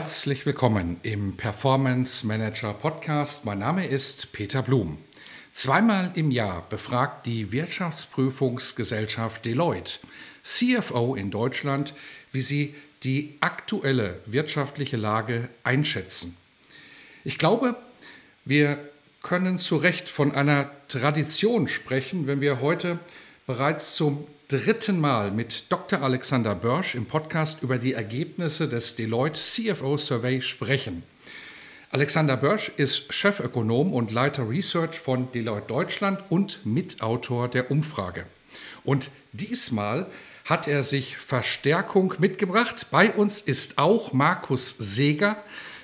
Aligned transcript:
Herzlich 0.00 0.46
willkommen 0.46 0.96
im 1.02 1.36
Performance 1.36 2.26
Manager 2.26 2.72
Podcast. 2.72 3.44
Mein 3.44 3.58
Name 3.58 3.86
ist 3.86 4.32
Peter 4.32 4.62
Blum. 4.62 4.96
Zweimal 5.52 6.10
im 6.14 6.30
Jahr 6.30 6.66
befragt 6.70 7.26
die 7.26 7.52
Wirtschaftsprüfungsgesellschaft 7.52 9.44
Deloitte 9.44 9.98
CFO 10.42 11.16
in 11.16 11.30
Deutschland, 11.30 11.92
wie 12.32 12.40
sie 12.40 12.74
die 13.02 13.36
aktuelle 13.40 14.20
wirtschaftliche 14.24 14.96
Lage 14.96 15.50
einschätzen. 15.64 16.38
Ich 17.22 17.36
glaube, 17.36 17.76
wir 18.46 18.78
können 19.22 19.58
zu 19.58 19.76
Recht 19.76 20.08
von 20.08 20.32
einer 20.32 20.70
Tradition 20.88 21.68
sprechen, 21.68 22.26
wenn 22.26 22.40
wir 22.40 22.62
heute 22.62 22.98
bereits 23.46 23.96
zum 23.96 24.26
dritten 24.50 24.98
Mal 24.98 25.30
mit 25.30 25.70
Dr. 25.70 26.02
Alexander 26.02 26.56
Börsch 26.56 26.96
im 26.96 27.06
Podcast 27.06 27.62
über 27.62 27.78
die 27.78 27.92
Ergebnisse 27.92 28.68
des 28.68 28.96
Deloitte 28.96 29.38
CFO 29.40 29.96
Survey 29.96 30.42
sprechen. 30.42 31.04
Alexander 31.92 32.36
Börsch 32.36 32.72
ist 32.76 33.14
Chefökonom 33.14 33.94
und 33.94 34.10
Leiter 34.10 34.48
Research 34.50 34.98
von 34.98 35.30
Deloitte 35.30 35.68
Deutschland 35.68 36.24
und 36.30 36.66
Mitautor 36.66 37.46
der 37.46 37.70
Umfrage. 37.70 38.26
Und 38.82 39.12
diesmal 39.30 40.06
hat 40.44 40.66
er 40.66 40.82
sich 40.82 41.16
Verstärkung 41.16 42.14
mitgebracht. 42.18 42.88
Bei 42.90 43.12
uns 43.12 43.42
ist 43.42 43.78
auch 43.78 44.12
Markus 44.12 44.76
Seger, 44.76 45.36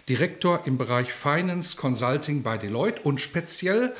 Direktor 0.08 0.62
im 0.64 0.76
Bereich 0.76 1.12
Finance 1.12 1.76
Consulting 1.76 2.42
bei 2.42 2.58
Deloitte 2.58 3.02
und 3.02 3.20
speziell 3.20 3.94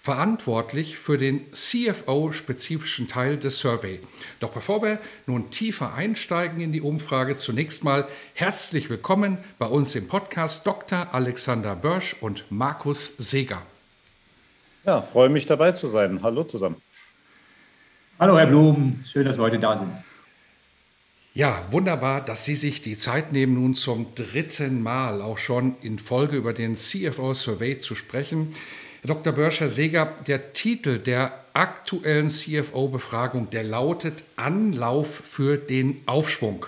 verantwortlich 0.00 0.96
für 0.96 1.18
den 1.18 1.52
CFO-spezifischen 1.52 3.06
Teil 3.06 3.36
des 3.36 3.58
Survey. 3.58 4.00
Doch 4.40 4.54
bevor 4.54 4.82
wir 4.82 4.98
nun 5.26 5.50
tiefer 5.50 5.92
einsteigen 5.92 6.60
in 6.62 6.72
die 6.72 6.80
Umfrage, 6.80 7.36
zunächst 7.36 7.84
mal 7.84 8.08
herzlich 8.32 8.88
willkommen 8.88 9.36
bei 9.58 9.66
uns 9.66 9.94
im 9.94 10.08
Podcast 10.08 10.66
Dr. 10.66 11.12
Alexander 11.12 11.76
Börsch 11.76 12.16
und 12.22 12.46
Markus 12.48 13.14
Seger. 13.18 13.60
Ja, 14.86 15.02
freue 15.02 15.28
mich 15.28 15.44
dabei 15.44 15.72
zu 15.72 15.88
sein. 15.88 16.22
Hallo 16.22 16.44
zusammen. 16.44 16.80
Hallo 18.18 18.38
Herr 18.38 18.46
Blum, 18.46 19.04
schön, 19.06 19.26
dass 19.26 19.36
wir 19.36 19.42
heute 19.42 19.58
da 19.58 19.76
sind. 19.76 19.92
Ja, 21.34 21.60
wunderbar, 21.70 22.22
dass 22.22 22.46
Sie 22.46 22.56
sich 22.56 22.80
die 22.80 22.96
Zeit 22.96 23.32
nehmen, 23.32 23.54
nun 23.54 23.74
zum 23.74 24.14
dritten 24.14 24.82
Mal 24.82 25.20
auch 25.20 25.38
schon 25.38 25.76
in 25.82 25.98
Folge 25.98 26.36
über 26.38 26.54
den 26.54 26.74
CFO 26.74 27.34
Survey 27.34 27.78
zu 27.78 27.94
sprechen. 27.94 28.48
Herr 29.02 29.14
Dr. 29.14 29.32
Börscher-Seger, 29.32 30.16
der 30.26 30.52
Titel 30.52 30.98
der 30.98 31.46
aktuellen 31.54 32.28
CFO-Befragung, 32.28 33.48
der 33.48 33.64
lautet 33.64 34.24
Anlauf 34.36 35.22
für 35.24 35.56
den 35.56 36.02
Aufschwung. 36.04 36.66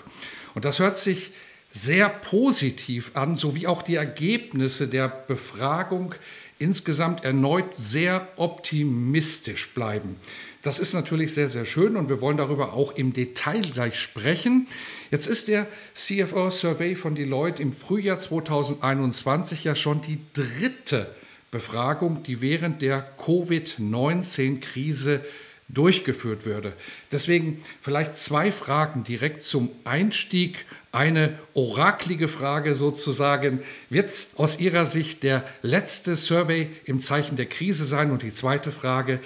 Und 0.55 0.65
das 0.65 0.79
hört 0.79 0.97
sich 0.97 1.31
sehr 1.69 2.09
positiv 2.09 3.11
an, 3.13 3.35
sowie 3.35 3.67
auch 3.67 3.83
die 3.83 3.95
Ergebnisse 3.95 4.87
der 4.87 5.09
Befragung 5.09 6.15
insgesamt 6.57 7.23
erneut 7.23 7.75
sehr 7.75 8.27
optimistisch 8.37 9.71
bleiben. 9.75 10.15
Das 10.63 10.79
ist 10.79 10.93
natürlich 10.93 11.35
sehr, 11.35 11.49
sehr 11.49 11.65
schön 11.65 11.95
und 11.95 12.09
wir 12.09 12.19
wollen 12.19 12.37
darüber 12.37 12.73
auch 12.73 12.95
im 12.95 13.13
Detail 13.13 13.61
gleich 13.61 13.99
sprechen. 13.99 14.67
Jetzt 15.11 15.27
ist 15.27 15.49
der 15.49 15.67
CFO-Survey 15.93 16.95
von 16.95 17.13
Deloitte 17.13 17.61
im 17.61 17.73
Frühjahr 17.73 18.17
2021 18.17 19.65
ja 19.65 19.75
schon 19.75 20.01
die 20.01 20.17
dritte 20.33 21.13
Befragung, 21.53 22.23
die 22.23 22.41
während 22.41 22.81
der 22.81 23.07
Covid-19-Krise 23.23 25.21
durchgeführt 25.69 26.45
würde. 26.45 26.73
Deswegen 27.11 27.63
vielleicht 27.79 28.17
zwei 28.17 28.51
Fragen 28.51 29.03
direkt 29.03 29.43
zum 29.43 29.69
Einstieg. 29.83 30.65
Eine 30.91 31.37
oraklige 31.53 32.27
Frage 32.27 32.73
sozusagen. 32.73 33.59
Wird 33.89 34.07
es 34.07 34.33
aus 34.37 34.59
Ihrer 34.59 34.85
Sicht 34.85 35.21
der 35.23 35.43
letzte 35.61 36.15
Survey 36.15 36.71
im 36.85 36.99
Zeichen 36.99 37.35
der 37.35 37.45
Krise 37.45 37.85
sein? 37.85 38.09
Und 38.09 38.23
die 38.23 38.33
zweite 38.33 38.71
Frage, 38.71 39.19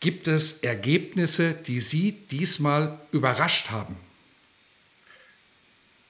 gibt 0.00 0.26
es 0.26 0.64
Ergebnisse, 0.64 1.52
die 1.52 1.78
Sie 1.78 2.12
diesmal 2.12 2.98
überrascht 3.12 3.70
haben? 3.70 3.94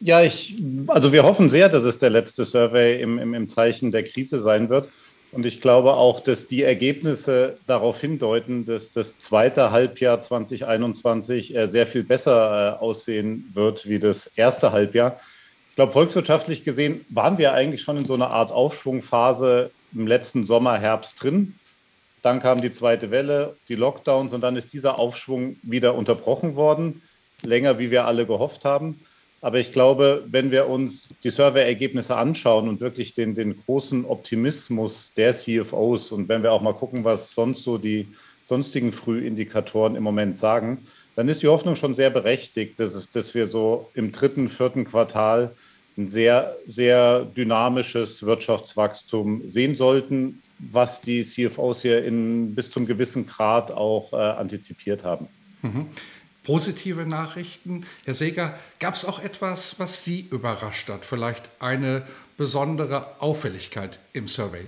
Ja, 0.01 0.23
ich, 0.23 0.57
also 0.89 1.13
wir 1.13 1.23
hoffen 1.23 1.51
sehr, 1.51 1.69
dass 1.69 1.85
es 1.85 1.99
der 1.99 2.11
letzte 2.11 2.47
Survey 2.47 3.01
im, 3.01 3.19
im, 3.19 3.35
im 3.35 3.49
Zeichen 3.49 3.93
der 3.93 4.03
Krise 4.03 4.41
sein 4.41 4.71
wird. 4.71 4.89
Und 5.33 5.47
ich 5.47 5.63
glaube 5.63 5.95
auch, 5.95 6.21
dass 6.21 6.47
die 6.47 6.63
Ergebnisse 6.63 7.57
darauf 7.67 7.99
hindeuten, 7.99 8.67
dass 8.67 8.93
das 8.93 9.19
zweite 9.19 9.71
Halbjahr 9.71 10.21
2021 10.21 11.57
äh, 11.57 11.67
sehr 11.69 11.87
viel 11.87 12.05
besser 12.05 12.77
äh, 12.77 12.83
aussehen 12.83 13.51
wird 13.55 13.89
wie 13.89 13.99
das 13.99 14.27
erste 14.37 14.73
Halbjahr. 14.73 15.19
Ich 15.71 15.77
glaube, 15.77 15.93
volkswirtschaftlich 15.93 16.65
gesehen 16.65 17.07
waren 17.09 17.39
wir 17.39 17.55
eigentlich 17.55 17.81
schon 17.81 17.97
in 17.97 18.05
so 18.05 18.13
einer 18.13 18.31
Art 18.31 18.53
Aufschwungphase 18.53 19.71
im 19.95 20.07
letzten 20.07 20.45
Sommer, 20.45 20.79
Herbst 20.79 21.23
drin. 21.23 21.55
Dann 22.21 22.41
kam 22.41 22.61
die 22.61 22.71
zweite 22.71 23.11
Welle, 23.11 23.57
die 23.69 23.75
Lockdowns 23.75 24.35
und 24.35 24.43
dann 24.43 24.57
ist 24.57 24.75
dieser 24.75 24.99
Aufschwung 24.99 25.57
wieder 25.63 25.95
unterbrochen 25.95 26.57
worden, 26.57 27.01
länger 27.41 27.79
wie 27.79 27.91
wir 27.91 28.05
alle 28.05 28.27
gehofft 28.27 28.67
haben. 28.67 29.01
Aber 29.43 29.59
ich 29.59 29.73
glaube, 29.73 30.25
wenn 30.31 30.53
wir 30.53 30.69
uns 30.69 31.09
die 31.25 31.31
Survey-Ergebnisse 31.31 32.17
anschauen 32.17 32.69
und 32.69 32.81
wirklich 32.81 33.13
den, 33.13 33.35
den 33.35 33.59
großen 33.59 34.05
Optimismus 34.05 35.13
der 35.17 35.35
CFOs 35.35 36.13
und 36.13 36.29
wenn 36.29 36.45
wir 36.45 36.53
auch 36.53 36.63
mal 36.63 36.75
gucken, 36.75 37.03
was 37.03 37.35
sonst 37.35 37.65
so 37.65 37.77
die 37.77 38.07
sonstigen 38.45 38.93
Frühindikatoren 38.93 39.97
im 39.97 40.05
Moment 40.05 40.39
sagen, 40.39 40.85
dann 41.17 41.29
ist 41.29 41.43
die 41.43 41.49
Hoffnung 41.49 41.75
schon 41.75 41.97
sehr 41.97 42.11
berechtigt, 42.11 42.79
dass, 42.79 42.95
es, 42.95 43.11
dass 43.11 43.35
wir 43.35 43.49
so 43.49 43.91
im 43.95 44.13
dritten, 44.13 44.49
vierten 44.49 44.85
Quartal 44.85 45.57
ein 45.99 46.07
sehr, 46.07 46.57
sehr 46.69 47.25
dynamisches 47.25 48.23
Wirtschaftswachstum 48.23 49.49
sehen 49.49 49.75
sollten, 49.75 50.41
was 50.59 51.01
die 51.01 51.25
CFOs 51.25 51.83
hier 51.83 52.05
in, 52.05 52.55
bis 52.55 52.71
zum 52.71 52.87
gewissen 52.87 53.27
Grad 53.27 53.73
auch 53.73 54.13
äh, 54.13 54.17
antizipiert 54.17 55.03
haben. 55.03 55.27
Mhm 55.63 55.89
positive 56.45 57.07
Nachrichten. 57.07 57.87
Herr 58.05 58.15
Seger, 58.15 58.59
gab 58.79 58.95
es 58.95 59.05
auch 59.05 59.19
etwas, 59.19 59.79
was 59.79 60.05
Sie 60.05 60.27
überrascht 60.31 60.89
hat? 60.89 61.05
Vielleicht 61.05 61.51
eine 61.61 62.05
besondere 62.37 63.21
Auffälligkeit 63.21 64.01
im 64.13 64.29
Survey? 64.29 64.67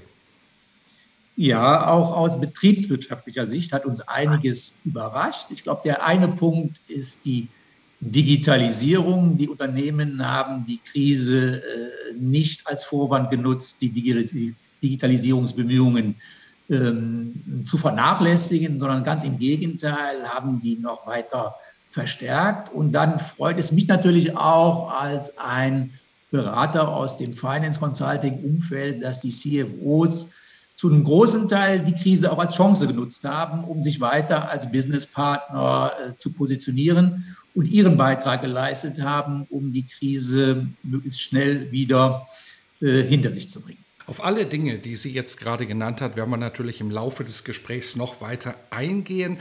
Ja, 1.37 1.89
auch 1.89 2.12
aus 2.12 2.41
betriebswirtschaftlicher 2.41 3.47
Sicht 3.47 3.73
hat 3.73 3.87
uns 3.87 4.01
einiges 4.03 4.73
überrascht. 4.85 5.49
Ich 5.51 5.65
glaube, 5.65 5.83
der 5.85 6.05
eine 6.05 6.29
Punkt 6.29 6.81
ist 6.87 7.25
die 7.25 7.49
Digitalisierung. 7.99 9.37
Die 9.37 9.49
Unternehmen 9.49 10.25
haben 10.25 10.65
die 10.67 10.79
Krise 10.79 11.61
äh, 11.61 12.15
nicht 12.17 12.67
als 12.69 12.85
Vorwand 12.85 13.31
genutzt, 13.31 13.81
die 13.81 14.55
Digitalisierungsbemühungen 14.83 16.15
ähm, 16.70 17.62
zu 17.64 17.76
vernachlässigen, 17.78 18.78
sondern 18.78 19.04
ganz 19.04 19.25
im 19.25 19.38
Gegenteil 19.38 20.28
haben 20.28 20.60
die 20.60 20.76
noch 20.76 21.06
weiter 21.06 21.56
verstärkt. 21.91 22.72
Und 22.72 22.93
dann 22.93 23.19
freut 23.19 23.58
es 23.58 23.72
mich 23.72 23.87
natürlich 23.87 24.37
auch 24.37 24.90
als 24.90 25.38
ein 25.38 25.90
Berater 26.31 26.88
aus 26.88 27.16
dem 27.16 27.32
Finance 27.32 27.78
Consulting 27.78 28.43
Umfeld, 28.44 29.02
dass 29.02 29.20
die 29.20 29.31
CFOs 29.31 30.28
zu 30.75 30.88
einem 30.88 31.05
großen 31.05 31.49
Teil 31.49 31.84
die 31.84 31.94
Krise 31.94 32.32
auch 32.32 32.38
als 32.38 32.56
Chance 32.56 32.87
genutzt 32.88 33.25
haben, 33.25 33.62
um 33.64 33.82
sich 33.82 34.00
weiter 34.00 34.50
als 34.50 34.70
Businesspartner 34.70 35.93
äh, 35.93 36.17
zu 36.17 36.32
positionieren 36.32 37.25
und 37.55 37.67
ihren 37.67 37.96
Beitrag 37.96 38.43
geleistet 38.43 39.00
haben, 39.00 39.46
um 39.50 39.72
die 39.72 39.87
Krise 39.87 40.67
möglichst 40.82 41.20
schnell 41.20 41.70
wieder 41.70 42.26
äh, 42.81 43.02
hinter 43.02 43.31
sich 43.31 43.49
zu 43.49 43.60
bringen. 43.60 43.83
Auf 44.06 44.23
alle 44.23 44.45
Dinge, 44.45 44.79
die 44.79 44.97
sie 44.97 45.12
jetzt 45.12 45.41
gerade 45.41 45.67
genannt 45.67 46.01
hat, 46.03 46.17
werden 46.17 46.31
wir 46.31 46.37
natürlich 46.37 46.81
im 46.81 46.91
Laufe 46.91 47.25
des 47.25 47.43
Gesprächs 47.43 47.97
noch 47.97 48.21
weiter 48.21 48.55
eingehen. 48.71 49.39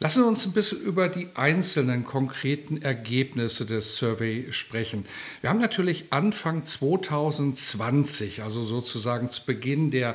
Lassen 0.00 0.22
wir 0.22 0.28
uns 0.28 0.46
ein 0.46 0.52
bisschen 0.52 0.80
über 0.80 1.08
die 1.08 1.30
einzelnen 1.34 2.04
konkreten 2.04 2.80
Ergebnisse 2.80 3.66
des 3.66 3.96
Survey 3.96 4.46
sprechen. 4.52 5.04
Wir 5.40 5.50
haben 5.50 5.58
natürlich 5.58 6.12
Anfang 6.12 6.64
2020, 6.64 8.44
also 8.44 8.62
sozusagen 8.62 9.26
zu 9.26 9.44
Beginn 9.44 9.90
der 9.90 10.14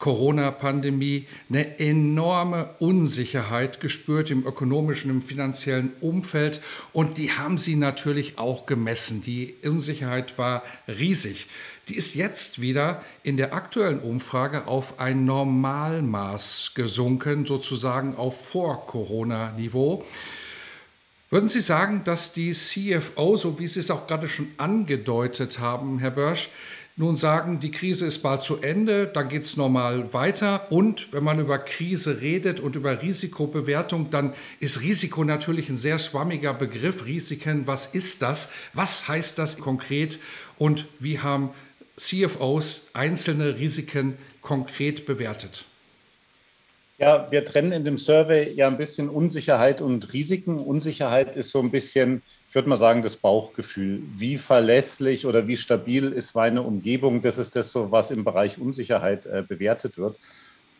Corona-Pandemie 0.00 1.28
eine 1.48 1.78
enorme 1.78 2.70
Unsicherheit 2.80 3.80
gespürt 3.80 4.30
im 4.30 4.44
ökonomischen, 4.44 5.10
im 5.10 5.22
finanziellen 5.22 5.92
Umfeld 6.00 6.60
und 6.92 7.18
die 7.18 7.32
haben 7.32 7.58
sie 7.58 7.76
natürlich 7.76 8.38
auch 8.38 8.66
gemessen. 8.66 9.22
Die 9.22 9.54
Unsicherheit 9.62 10.38
war 10.38 10.64
riesig. 10.88 11.46
Die 11.88 11.96
ist 11.96 12.14
jetzt 12.14 12.60
wieder 12.60 13.04
in 13.22 13.36
der 13.36 13.52
aktuellen 13.52 14.00
Umfrage 14.00 14.66
auf 14.66 14.98
ein 14.98 15.24
Normalmaß 15.24 16.72
gesunken, 16.74 17.46
sozusagen 17.46 18.16
auf 18.16 18.48
Vor-Corona-Niveau. 18.48 20.04
Würden 21.30 21.48
Sie 21.48 21.60
sagen, 21.60 22.02
dass 22.04 22.32
die 22.32 22.52
CFO, 22.52 23.36
so 23.36 23.58
wie 23.58 23.68
Sie 23.68 23.80
es 23.80 23.90
auch 23.90 24.06
gerade 24.06 24.28
schon 24.28 24.48
angedeutet 24.56 25.60
haben, 25.60 25.98
Herr 26.00 26.10
Börsch, 26.10 26.48
nun 27.00 27.16
sagen, 27.16 27.58
die 27.60 27.70
Krise 27.70 28.06
ist 28.06 28.18
bald 28.18 28.42
zu 28.42 28.60
Ende, 28.60 29.06
da 29.06 29.22
geht 29.22 29.42
es 29.42 29.56
normal 29.56 30.12
weiter. 30.12 30.70
Und 30.70 31.12
wenn 31.12 31.24
man 31.24 31.40
über 31.40 31.58
Krise 31.58 32.20
redet 32.20 32.60
und 32.60 32.76
über 32.76 33.02
Risikobewertung, 33.02 34.10
dann 34.10 34.34
ist 34.60 34.82
Risiko 34.82 35.24
natürlich 35.24 35.70
ein 35.70 35.78
sehr 35.78 35.98
schwammiger 35.98 36.52
Begriff. 36.52 37.06
Risiken, 37.06 37.66
was 37.66 37.86
ist 37.86 38.22
das? 38.22 38.52
Was 38.74 39.08
heißt 39.08 39.38
das 39.38 39.58
konkret? 39.58 40.20
Und 40.58 40.86
wie 40.98 41.18
haben 41.18 41.50
CFOs 41.96 42.90
einzelne 42.92 43.58
Risiken 43.58 44.18
konkret 44.42 45.06
bewertet? 45.06 45.64
Ja, 46.98 47.28
wir 47.30 47.46
trennen 47.46 47.72
in 47.72 47.84
dem 47.86 47.96
Survey 47.96 48.52
ja 48.52 48.68
ein 48.68 48.76
bisschen 48.76 49.08
Unsicherheit 49.08 49.80
und 49.80 50.12
Risiken. 50.12 50.58
Unsicherheit 50.58 51.34
ist 51.34 51.50
so 51.50 51.60
ein 51.60 51.70
bisschen, 51.70 52.22
ich 52.50 52.54
würde 52.56 52.68
mal 52.68 52.76
sagen, 52.76 53.02
das 53.02 53.14
Bauchgefühl. 53.14 54.02
Wie 54.16 54.36
verlässlich 54.36 55.24
oder 55.24 55.46
wie 55.46 55.56
stabil 55.56 56.10
ist 56.10 56.34
meine 56.34 56.62
Umgebung? 56.62 57.22
Das 57.22 57.38
ist 57.38 57.54
das 57.54 57.70
so, 57.70 57.92
was 57.92 58.10
im 58.10 58.24
Bereich 58.24 58.58
Unsicherheit 58.58 59.24
äh, 59.24 59.44
bewertet 59.46 59.96
wird. 59.96 60.18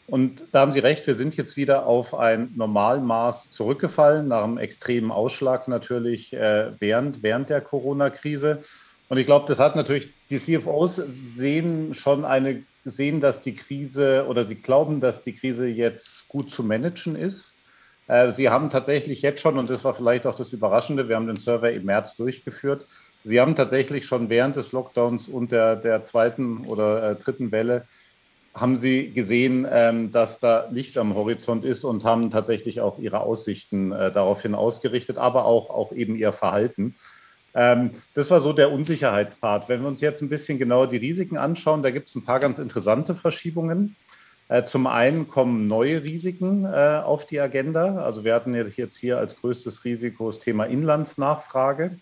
Und 0.08 0.42
da 0.50 0.62
haben 0.62 0.72
Sie 0.72 0.80
recht, 0.80 1.06
wir 1.06 1.14
sind 1.14 1.36
jetzt 1.36 1.56
wieder 1.56 1.86
auf 1.86 2.12
ein 2.12 2.50
Normalmaß 2.56 3.52
zurückgefallen, 3.52 4.26
nach 4.26 4.42
einem 4.42 4.58
extremen 4.58 5.12
Ausschlag 5.12 5.68
natürlich 5.68 6.32
äh, 6.32 6.72
während, 6.80 7.22
während 7.22 7.50
der 7.50 7.60
Corona-Krise. 7.60 8.64
Und 9.08 9.18
ich 9.18 9.26
glaube, 9.26 9.46
das 9.46 9.60
hat 9.60 9.76
natürlich, 9.76 10.08
die 10.28 10.40
CFOs 10.40 10.96
sehen 10.96 11.94
schon 11.94 12.24
eine, 12.24 12.64
sehen, 12.84 13.20
dass 13.20 13.38
die 13.38 13.54
Krise 13.54 14.26
oder 14.28 14.42
sie 14.42 14.56
glauben, 14.56 14.98
dass 14.98 15.22
die 15.22 15.34
Krise 15.34 15.68
jetzt 15.68 16.26
gut 16.26 16.50
zu 16.50 16.64
managen 16.64 17.14
ist. 17.14 17.54
Äh, 18.10 18.32
sie 18.32 18.48
haben 18.48 18.70
tatsächlich 18.70 19.22
jetzt 19.22 19.40
schon, 19.40 19.56
und 19.56 19.70
das 19.70 19.84
war 19.84 19.94
vielleicht 19.94 20.26
auch 20.26 20.34
das 20.34 20.52
Überraschende, 20.52 21.08
wir 21.08 21.14
haben 21.14 21.28
den 21.28 21.36
Survey 21.36 21.76
im 21.76 21.84
März 21.84 22.16
durchgeführt, 22.16 22.86
Sie 23.22 23.38
haben 23.38 23.54
tatsächlich 23.54 24.06
schon 24.06 24.30
während 24.30 24.56
des 24.56 24.72
Lockdowns 24.72 25.28
und 25.28 25.52
der, 25.52 25.76
der 25.76 26.04
zweiten 26.04 26.64
oder 26.64 27.10
äh, 27.10 27.16
dritten 27.16 27.52
Welle, 27.52 27.86
haben 28.54 28.78
Sie 28.78 29.12
gesehen, 29.12 29.66
ähm, 29.70 30.10
dass 30.10 30.40
da 30.40 30.68
Licht 30.70 30.98
am 30.98 31.14
Horizont 31.14 31.64
ist 31.64 31.84
und 31.84 32.02
haben 32.02 32.30
tatsächlich 32.30 32.80
auch 32.80 32.98
Ihre 32.98 33.20
Aussichten 33.20 33.92
äh, 33.92 34.10
daraufhin 34.10 34.54
ausgerichtet, 34.54 35.18
aber 35.18 35.44
auch, 35.44 35.70
auch 35.70 35.92
eben 35.92 36.16
Ihr 36.16 36.32
Verhalten. 36.32 36.96
Ähm, 37.54 37.90
das 38.14 38.30
war 38.30 38.40
so 38.40 38.52
der 38.52 38.72
Unsicherheitspart. 38.72 39.68
Wenn 39.68 39.82
wir 39.82 39.88
uns 39.88 40.00
jetzt 40.00 40.22
ein 40.22 40.30
bisschen 40.30 40.58
genauer 40.58 40.88
die 40.88 40.96
Risiken 40.96 41.36
anschauen, 41.36 41.82
da 41.82 41.90
gibt 41.90 42.08
es 42.08 42.14
ein 42.14 42.24
paar 42.24 42.40
ganz 42.40 42.58
interessante 42.58 43.14
Verschiebungen. 43.14 43.96
Äh, 44.50 44.64
zum 44.64 44.88
einen 44.88 45.28
kommen 45.28 45.68
neue 45.68 46.02
Risiken 46.02 46.64
äh, 46.64 47.00
auf 47.04 47.24
die 47.24 47.38
Agenda. 47.38 48.02
Also 48.02 48.24
wir 48.24 48.34
hatten 48.34 48.52
jetzt 48.54 48.98
hier 48.98 49.16
als 49.16 49.36
größtes 49.36 49.84
Risiko 49.84 50.28
das 50.28 50.40
Thema 50.40 50.64
Inlandsnachfrage. 50.64 52.00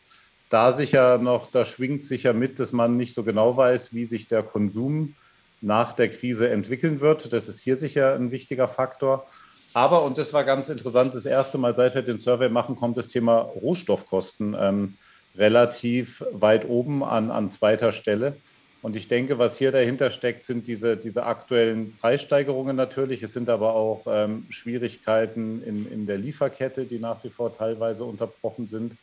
Da 0.49 0.73
sicher 0.73 1.19
noch, 1.19 1.51
da 1.51 1.67
schwingt 1.67 2.05
sicher 2.05 2.33
mit, 2.33 2.59
dass 2.59 2.73
man 2.73 2.97
nicht 2.97 3.13
so 3.13 3.23
genau 3.23 3.55
weiß, 3.59 3.93
wie 3.93 4.07
sich 4.07 4.29
der 4.29 4.43
Konsum 4.43 5.15
nach 5.61 5.93
der 5.93 6.09
Krise 6.09 6.49
entwickeln 6.49 7.01
wird. 7.01 7.35
Das 7.35 7.49
ist 7.49 7.61
hier 7.61 7.77
sicher 7.77 8.15
ein 8.15 8.31
wichtiger 8.31 8.67
Faktor. 8.67 9.27
Aber, 9.75 10.03
und 10.05 10.17
das 10.17 10.33
war 10.33 10.45
ganz 10.45 10.71
interessant, 10.71 11.15
das 11.15 11.27
erste 11.27 11.59
Mal, 11.59 11.77
seit 11.77 11.95
wir 11.95 12.01
den 12.01 12.19
Survey 12.19 12.49
machen, 12.49 12.77
kommt 12.77 12.97
das 12.97 13.09
Thema 13.09 13.41
Rohstoffkosten. 13.41 14.57
Ähm, 14.59 14.95
relativ 15.37 16.25
weit 16.33 16.67
oben 16.67 17.05
an, 17.05 17.31
an 17.31 17.51
zweiter 17.51 17.93
Stelle. 17.93 18.37
Und 18.81 18.95
ich 18.95 19.09
denke, 19.09 19.39
was 19.39 19.59
hier 19.59 19.73
dahinter 19.73 20.11
steckt, 20.13 20.45
sind 20.45 20.69
diese, 20.69 20.97
diese 20.97 21.25
aktuellen 21.25 21.97
Preissteigerungen 21.97 22.77
natürlich. 22.77 23.23
Es 23.23 23.33
sind 23.33 23.49
aber 23.49 23.75
auch 23.75 24.05
ähm, 24.07 24.47
Schwierigkeiten 24.51 25.63
in, 25.65 25.91
in 25.91 26.07
der 26.07 26.19
Lieferkette, 26.19 26.85
die 26.85 27.01
nach 27.01 27.25
wie 27.25 27.31
vor 27.31 27.57
teilweise 27.57 28.05
unterbrochen 28.05 28.69
sind. 28.69 28.95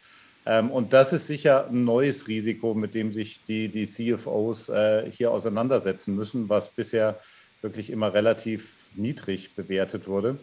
Ähm, 0.46 0.72
und 0.72 0.94
das 0.94 1.12
ist 1.12 1.28
sicher 1.28 1.68
ein 1.68 1.84
neues 1.84 2.28
Risiko, 2.28 2.74
mit 2.74 2.96
dem 2.96 3.12
sich 3.12 3.44
die, 3.44 3.68
die 3.68 3.86
CFOs 3.86 4.70
äh, 4.70 5.12
hier 5.12 5.32
auseinandersetzen 5.32 6.16
müssen, 6.16 6.48
was 6.48 6.70
bisher 6.70 7.20
wirklich 7.62 7.90
immer 7.90 8.14
relativ 8.14 8.72
niedrig 8.96 9.56
bewertet 9.56 10.08
wurde. 10.08 10.40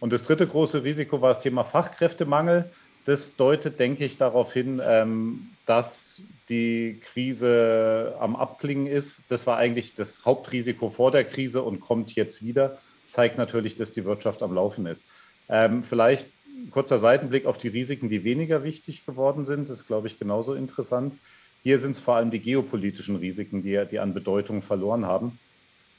Und 0.00 0.12
das 0.12 0.24
dritte 0.24 0.46
große 0.46 0.84
Risiko 0.84 1.22
war 1.22 1.32
das 1.32 1.42
Thema 1.42 1.64
Fachkräftemangel. 1.64 2.70
Das 3.06 3.34
deutet, 3.36 3.78
denke 3.78 4.04
ich, 4.04 4.18
darauf 4.18 4.52
hin, 4.52 4.82
ähm, 4.84 5.48
dass 5.66 6.22
die 6.48 7.00
Krise 7.12 8.16
am 8.20 8.36
Abklingen 8.36 8.86
ist. 8.86 9.20
Das 9.28 9.46
war 9.46 9.58
eigentlich 9.58 9.94
das 9.94 10.24
Hauptrisiko 10.24 10.88
vor 10.88 11.10
der 11.10 11.24
Krise 11.24 11.62
und 11.62 11.80
kommt 11.80 12.14
jetzt 12.14 12.42
wieder. 12.42 12.78
Zeigt 13.08 13.36
natürlich, 13.36 13.74
dass 13.74 13.92
die 13.92 14.04
Wirtschaft 14.04 14.42
am 14.42 14.54
Laufen 14.54 14.86
ist. 14.86 15.04
Ähm, 15.48 15.82
vielleicht 15.82 16.28
kurzer 16.70 16.98
Seitenblick 16.98 17.46
auf 17.46 17.58
die 17.58 17.68
Risiken, 17.68 18.08
die 18.08 18.24
weniger 18.24 18.64
wichtig 18.64 19.04
geworden 19.04 19.44
sind. 19.44 19.68
Das 19.68 19.80
ist, 19.80 19.86
glaube 19.86 20.06
ich, 20.06 20.18
genauso 20.18 20.54
interessant. 20.54 21.14
Hier 21.62 21.78
sind 21.78 21.92
es 21.92 21.98
vor 22.00 22.16
allem 22.16 22.30
die 22.30 22.40
geopolitischen 22.40 23.16
Risiken, 23.16 23.62
die, 23.62 23.84
die 23.90 23.98
an 23.98 24.14
Bedeutung 24.14 24.62
verloren 24.62 25.04
haben. 25.04 25.38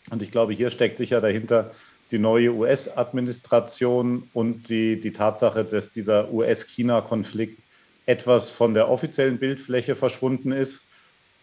Und 0.10 0.22
ich 0.22 0.32
glaube, 0.32 0.54
hier 0.54 0.72
steckt 0.72 0.98
sicher 0.98 1.20
dahinter, 1.20 1.72
die 2.12 2.20
neue 2.20 2.54
US-Administration 2.54 4.30
und 4.34 4.70
die, 4.70 4.98
die 5.00 5.12
Tatsache, 5.12 5.66
dass 5.66 5.92
dieser 5.92 6.32
US-China-Konflikt 6.32 7.60
etwas 8.08 8.50
von 8.50 8.74
der 8.74 8.90
offiziellen 8.90 9.38
Bildfläche 9.38 9.96
verschwunden 9.96 10.52
ist, 10.52 10.82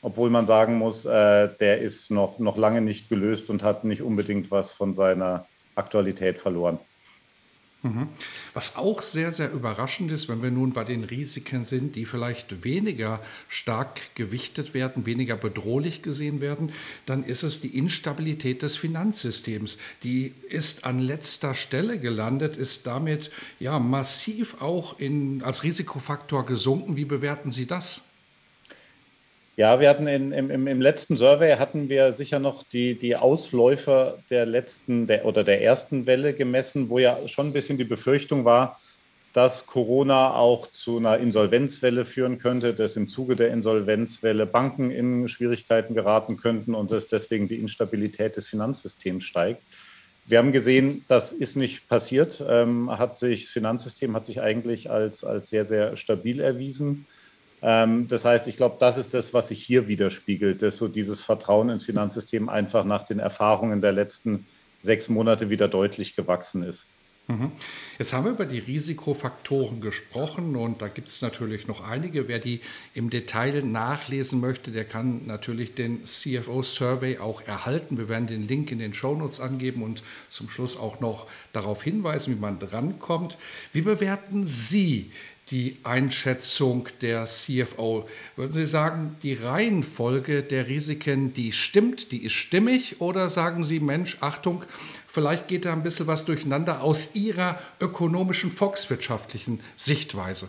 obwohl 0.03 0.31
man 0.31 0.47
sagen 0.47 0.77
muss, 0.77 1.05
äh, 1.05 1.49
der 1.61 1.81
ist 1.81 2.11
noch, 2.11 2.39
noch 2.39 2.57
lange 2.57 2.81
nicht 2.81 3.09
gelöst 3.09 3.49
und 3.51 3.63
hat 3.63 3.85
nicht 3.85 4.03
unbedingt 4.03 4.51
was 4.51 4.73
von 4.73 4.95
seiner 4.95 5.47
Aktualität 5.77 6.41
verloren. 6.41 6.79
Mhm. 7.85 8.09
Was 8.55 8.77
auch 8.77 9.03
sehr, 9.03 9.31
sehr 9.31 9.53
überraschend 9.53 10.11
ist, 10.11 10.31
wenn 10.31 10.43
wir 10.43 10.51
nun 10.51 10.73
bei 10.73 10.85
den 10.85 11.05
Risiken 11.05 11.65
sind, 11.65 11.97
die 11.97 12.07
vielleicht 12.07 12.65
weniger 12.65 13.21
stark 13.47 14.15
gewichtet 14.15 14.73
werden, 14.73 15.05
weniger 15.05 15.37
bedrohlich 15.37 16.01
gesehen 16.01 16.41
werden, 16.41 16.73
dann 17.05 17.23
ist 17.23 17.43
es 17.43 17.61
die 17.61 17.77
Instabilität 17.77 18.63
des 18.63 18.79
Finanzsystems. 18.79 19.77
Die 20.03 20.33
ist 20.49 20.87
an 20.87 20.99
letzter 20.99 21.53
Stelle 21.53 21.99
gelandet, 21.99 22.57
ist 22.57 22.87
damit 22.87 23.31
ja 23.61 23.79
massiv 23.79 24.63
auch 24.63 24.99
in, 24.99 25.43
als 25.43 25.63
Risikofaktor 25.63 26.47
gesunken. 26.47 26.97
Wie 26.97 27.05
bewerten 27.05 27.51
Sie 27.51 27.67
das? 27.67 28.05
Ja, 29.57 29.79
wir 29.79 29.89
hatten 29.89 30.09
in, 30.09 30.33
im, 30.33 30.67
im, 30.67 30.81
letzten 30.81 31.17
Survey 31.17 31.57
hatten 31.59 31.89
wir 31.89 32.11
sicher 32.11 32.41
noch 32.41 32.65
die, 32.65 32.99
die 32.99 33.15
Ausläufer 33.15 34.19
der 34.29 34.47
letzten 34.47 35.07
der, 35.07 35.27
oder 35.27 35.45
der 35.45 35.63
ersten 35.63 36.07
Welle 36.07 36.35
gemessen, 36.35 36.89
wo 36.89 36.99
ja 36.99 37.17
schon 37.29 37.49
ein 37.49 37.53
bisschen 37.53 37.79
die 37.79 37.85
Befürchtung 37.85 38.45
war, 38.45 38.81
dass 39.33 39.67
Corona 39.67 40.35
auch 40.35 40.67
zu 40.67 40.99
einer 40.99 41.19
Insolvenzwelle 41.19 42.05
führen 42.05 42.39
könnte, 42.39 42.75
dass 42.75 42.97
im 42.97 43.09
Zuge 43.09 43.37
der 43.37 43.53
Insolvenzwelle 43.53 44.45
Banken 44.47 44.91
in 44.91 45.29
Schwierigkeiten 45.29 45.95
geraten 45.95 46.37
könnten 46.37 46.75
und 46.75 46.91
dass 46.91 47.07
deswegen 47.07 47.47
die 47.47 47.61
Instabilität 47.61 48.37
des 48.37 48.49
Finanzsystems 48.49 49.23
steigt. 49.23 49.63
Wir 50.27 50.39
haben 50.39 50.53
gesehen, 50.53 51.05
das 51.07 51.33
ist 51.33 51.55
nicht 51.55 51.89
passiert. 51.89 52.43
Ähm, 52.49 52.91
hat 52.91 53.19
sich, 53.19 53.45
das 53.45 53.53
Finanzsystem 53.53 54.17
hat 54.17 54.25
sich 54.25 54.41
eigentlich 54.41 54.91
als, 54.91 55.23
als 55.23 55.51
sehr, 55.51 55.65
sehr 55.65 55.97
stabil 55.97 56.41
erwiesen. 56.41 57.07
Ähm, 57.67 58.09
das 58.09 58.27
heißt, 58.27 58.47
ich 58.47 58.59
glaube, 58.59 58.77
das 58.79 58.99
ist 58.99 59.15
das, 59.15 59.33
was 59.33 59.49
sich 59.49 59.65
hier 59.65 59.89
widerspiegelt, 59.89 60.61
dass 60.61 60.77
so 60.77 60.87
dieses 60.87 61.23
Vertrauen 61.23 61.71
ins 61.71 61.85
Finanzsystem 61.85 62.51
einfach 62.51 62.85
nach 62.85 63.05
den 63.05 63.19
Erfahrungen 63.19 63.81
der 63.81 63.93
letzten 63.93 64.47
sechs 64.83 65.09
Monate 65.09 65.49
wieder 65.49 65.67
deutlich 65.67 66.15
gewachsen 66.15 66.63
ist. 66.63 66.87
Mhm. 67.27 67.53
Jetzt 67.99 68.13
haben 68.13 68.25
wir 68.27 68.33
über 68.33 68.45
die 68.45 68.59
Risikofaktoren 68.59 69.81
gesprochen 69.81 70.57
und 70.57 70.83
da 70.83 70.89
gibt 70.89 71.09
es 71.09 71.23
natürlich 71.23 71.67
noch 71.67 71.81
einige. 71.81 72.29
Wer 72.29 72.39
die 72.39 72.61
im 72.93 73.09
Detail 73.09 73.63
nachlesen 73.63 74.43
möchte, 74.43 74.71
der 74.71 74.85
kann 74.85 75.25
natürlich 75.25 75.75
den 75.75 76.05
CFO-Survey 76.05 77.17
auch 77.21 77.41
erhalten. 77.41 77.97
Wir 77.97 78.11
werden 78.11 78.27
den 78.27 78.47
Link 78.47 78.71
in 78.73 78.79
den 78.79 78.93
Shownotes 78.93 79.41
angeben 79.41 79.83
und 79.83 80.03
zum 80.29 80.51
Schluss 80.51 80.79
auch 80.79 81.01
noch 81.01 81.27
darauf 81.55 81.83
hinweisen, 81.83 82.37
wie 82.37 82.41
man 82.41 82.59
drankommt. 82.59 83.39
Wie 83.73 83.81
bewerten 83.81 84.47
Sie 84.47 85.11
die 85.51 85.79
Einschätzung 85.83 86.89
der 87.03 87.27
CFO? 87.27 88.09
Würden 88.37 88.53
Sie 88.53 88.67
sagen, 88.67 89.17
die 89.23 89.35
Reihenfolge 89.35 90.43
der 90.43 90.69
Risiken, 90.69 91.33
die 91.33 91.53
stimmt, 91.53 92.13
die 92.13 92.25
ist 92.25 92.33
stimmig? 92.33 93.01
Oder 93.01 93.31
sagen 93.31 93.65
Sie, 93.65 93.81
Mensch, 93.81 94.17
Achtung, 94.21 94.65
vielleicht 95.07 95.49
geht 95.49 95.65
da 95.65 95.73
ein 95.73 95.83
bisschen 95.83 96.07
was 96.07 96.25
durcheinander 96.25 96.83
aus 96.83 97.15
Ihrer 97.15 97.59
ökonomischen, 97.81 98.51
volkswirtschaftlichen 98.51 99.61
Sichtweise? 99.77 100.49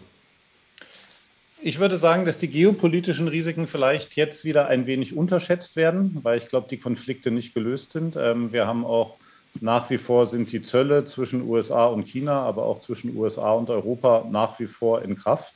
Ich 1.62 1.80
würde 1.80 1.98
sagen, 1.98 2.26
dass 2.26 2.38
die 2.38 2.48
geopolitischen 2.48 3.28
Risiken 3.28 3.68
vielleicht 3.68 4.16
jetzt 4.16 4.46
wieder 4.46 4.68
ein 4.68 4.86
wenig 4.86 5.16
unterschätzt 5.16 5.76
werden, 5.76 6.20
weil 6.22 6.38
ich 6.38 6.48
glaube, 6.48 6.68
die 6.70 6.78
Konflikte 6.78 7.32
nicht 7.32 7.56
gelöst 7.56 7.92
sind. 7.92 8.16
Ähm, 8.16 8.54
wir 8.54 8.68
haben 8.68 8.86
auch 8.86 9.18
nach 9.62 9.90
wie 9.90 9.98
vor 9.98 10.28
sind 10.28 10.52
die 10.52 10.62
Zölle 10.62 11.06
zwischen 11.06 11.48
USA 11.48 11.86
und 11.86 12.08
China, 12.08 12.42
aber 12.42 12.64
auch 12.64 12.80
zwischen 12.80 13.16
USA 13.16 13.52
und 13.52 13.70
Europa 13.70 14.26
nach 14.30 14.60
wie 14.60 14.68
vor 14.68 15.02
in 15.02 15.16
Kraft. 15.18 15.54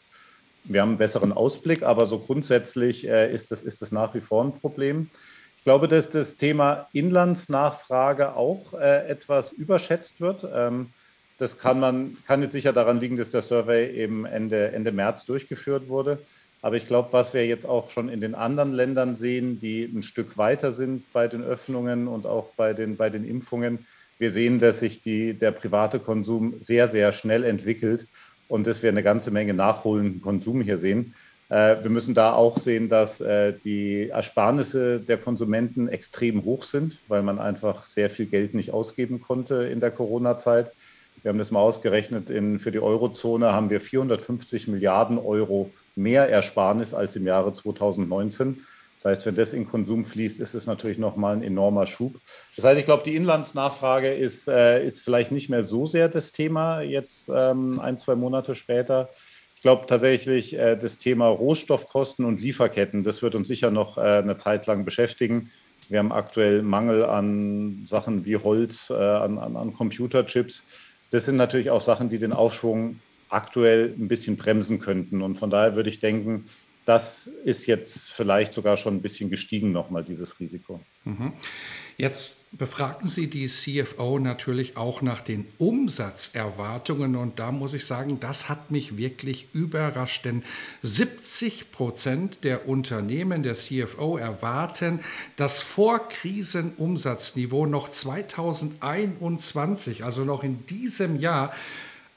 Wir 0.63 0.81
haben 0.81 0.89
einen 0.89 0.97
besseren 0.97 1.33
Ausblick, 1.33 1.83
aber 1.83 2.05
so 2.05 2.19
grundsätzlich 2.19 3.07
äh, 3.07 3.33
ist, 3.33 3.51
das, 3.51 3.63
ist 3.63 3.81
das 3.81 3.91
nach 3.91 4.13
wie 4.13 4.21
vor 4.21 4.43
ein 4.43 4.53
Problem. 4.53 5.09
Ich 5.57 5.63
glaube, 5.63 5.87
dass 5.87 6.09
das 6.09 6.37
Thema 6.37 6.87
Inlandsnachfrage 6.93 8.35
auch 8.35 8.73
äh, 8.73 9.07
etwas 9.07 9.51
überschätzt 9.51 10.21
wird. 10.21 10.47
Ähm, 10.53 10.91
das 11.37 11.57
kann 11.57 11.79
man, 11.79 12.17
kann 12.27 12.41
jetzt 12.41 12.51
sicher 12.51 12.73
daran 12.73 12.99
liegen, 12.99 13.17
dass 13.17 13.31
der 13.31 13.41
Survey 13.41 13.89
eben 13.91 14.25
Ende, 14.25 14.71
Ende 14.71 14.91
März 14.91 15.25
durchgeführt 15.25 15.87
wurde. 15.87 16.19
Aber 16.61 16.75
ich 16.75 16.87
glaube, 16.87 17.09
was 17.11 17.33
wir 17.33 17.45
jetzt 17.47 17.65
auch 17.65 17.89
schon 17.89 18.09
in 18.09 18.19
den 18.19 18.35
anderen 18.35 18.73
Ländern 18.73 19.15
sehen, 19.15 19.59
die 19.59 19.83
ein 19.83 20.03
Stück 20.03 20.37
weiter 20.37 20.71
sind 20.71 21.11
bei 21.13 21.27
den 21.27 21.43
Öffnungen 21.43 22.07
und 22.07 22.25
auch 22.25 22.49
bei 22.57 22.73
den, 22.73 22.97
bei 22.97 23.09
den 23.09 23.27
Impfungen, 23.27 23.85
wir 24.17 24.31
sehen, 24.31 24.59
dass 24.59 24.81
sich 24.81 25.01
die, 25.01 25.33
der 25.33 25.51
private 25.51 25.99
Konsum 25.99 26.55
sehr, 26.59 26.89
sehr 26.89 27.13
schnell 27.13 27.45
entwickelt 27.45 28.07
und 28.49 28.67
dass 28.67 28.83
wir 28.83 28.89
eine 28.89 29.03
ganze 29.03 29.31
Menge 29.31 29.53
nachholenden 29.53 30.21
Konsum 30.21 30.61
hier 30.61 30.77
sehen. 30.77 31.15
Äh, 31.47 31.81
wir 31.81 31.89
müssen 31.89 32.13
da 32.13 32.33
auch 32.33 32.57
sehen, 32.57 32.89
dass 32.89 33.21
äh, 33.21 33.53
die 33.53 34.09
Ersparnisse 34.09 34.99
der 34.99 35.17
Konsumenten 35.17 35.87
extrem 35.87 36.43
hoch 36.43 36.65
sind, 36.65 36.97
weil 37.07 37.23
man 37.23 37.39
einfach 37.39 37.85
sehr 37.85 38.09
viel 38.09 38.25
Geld 38.25 38.53
nicht 38.53 38.71
ausgeben 38.71 39.21
konnte 39.21 39.63
in 39.63 39.79
der 39.79 39.91
Corona-Zeit. 39.91 40.73
Wir 41.21 41.29
haben 41.29 41.39
das 41.39 41.51
mal 41.51 41.59
ausgerechnet, 41.59 42.29
in, 42.29 42.59
für 42.59 42.71
die 42.71 42.79
Eurozone 42.79 43.51
haben 43.53 43.69
wir 43.69 43.79
450 43.79 44.67
Milliarden 44.67 45.17
Euro 45.17 45.71
mehr 45.99 46.29
Ersparnis 46.29 46.93
als 46.93 47.15
im 47.15 47.25
Jahre 47.27 47.53
2019. 47.53 48.65
Das 48.95 49.05
heißt, 49.05 49.25
wenn 49.25 49.35
das 49.35 49.53
in 49.53 49.69
Konsum 49.69 50.03
fließt, 50.03 50.39
ist 50.39 50.53
es 50.53 50.65
natürlich 50.65 50.97
nochmal 50.97 51.35
ein 51.35 51.43
enormer 51.43 51.87
Schub. 51.87 52.19
Das 52.55 52.65
heißt, 52.65 52.79
ich 52.79 52.85
glaube, 52.85 53.03
die 53.03 53.15
Inlandsnachfrage 53.15 54.13
ist, 54.13 54.47
äh, 54.47 54.85
ist 54.85 55.01
vielleicht 55.01 55.31
nicht 55.31 55.49
mehr 55.49 55.63
so 55.63 55.85
sehr 55.85 56.09
das 56.09 56.31
Thema 56.31 56.81
jetzt 56.81 57.29
ähm, 57.33 57.79
ein, 57.79 57.97
zwei 57.97 58.15
Monate 58.15 58.55
später. 58.55 59.09
Ich 59.55 59.61
glaube 59.61 59.85
tatsächlich, 59.87 60.53
äh, 60.57 60.75
das 60.75 60.97
Thema 60.97 61.27
Rohstoffkosten 61.27 62.25
und 62.25 62.41
Lieferketten, 62.41 63.03
das 63.03 63.21
wird 63.21 63.35
uns 63.35 63.47
sicher 63.47 63.71
noch 63.71 63.97
äh, 63.97 64.01
eine 64.01 64.35
Zeit 64.35 64.67
lang 64.67 64.83
beschäftigen. 64.83 65.51
Wir 65.87 65.99
haben 65.99 66.11
aktuell 66.11 66.61
Mangel 66.61 67.05
an 67.05 67.85
Sachen 67.87 68.25
wie 68.25 68.35
Holz, 68.35 68.89
äh, 68.89 68.95
an, 68.95 69.37
an, 69.37 69.55
an 69.55 69.73
Computerchips 69.73 70.65
das 71.11 71.25
sind 71.25 71.37
natürlich 71.37 71.71
auch 71.71 71.81
Sachen, 71.81 72.09
die 72.09 72.19
den 72.19 72.33
Aufschwung 72.33 72.99
aktuell 73.29 73.95
ein 73.97 74.07
bisschen 74.07 74.37
bremsen 74.37 74.79
könnten. 74.79 75.21
Und 75.21 75.37
von 75.37 75.49
daher 75.49 75.75
würde 75.75 75.89
ich 75.89 75.99
denken, 75.99 76.45
das 76.89 77.29
ist 77.45 77.67
jetzt 77.67 78.11
vielleicht 78.11 78.53
sogar 78.53 78.75
schon 78.75 78.95
ein 78.95 79.01
bisschen 79.03 79.29
gestiegen 79.29 79.71
nochmal, 79.71 80.03
dieses 80.03 80.39
Risiko. 80.39 80.81
Mhm. 81.03 81.33
Jetzt 81.97 82.57
befragten 82.57 83.07
Sie 83.07 83.29
die 83.29 83.45
CFO 83.45 84.17
natürlich 84.17 84.75
auch 84.75 85.03
nach 85.03 85.21
den 85.21 85.45
Umsatzerwartungen 85.59 87.15
und 87.15 87.37
da 87.37 87.51
muss 87.51 87.75
ich 87.75 87.85
sagen, 87.85 88.19
das 88.19 88.49
hat 88.49 88.71
mich 88.71 88.97
wirklich 88.97 89.49
überrascht, 89.53 90.25
denn 90.25 90.41
70 90.81 91.71
Prozent 91.71 92.43
der 92.43 92.67
Unternehmen 92.67 93.43
der 93.43 93.53
CFO 93.53 94.17
erwarten 94.17 95.01
das 95.35 95.61
Vorkrisenumsatzniveau 95.61 97.67
noch 97.67 97.89
2021, 97.89 100.05
also 100.05 100.23
noch 100.23 100.43
in 100.43 100.65
diesem 100.65 101.19
Jahr 101.19 101.53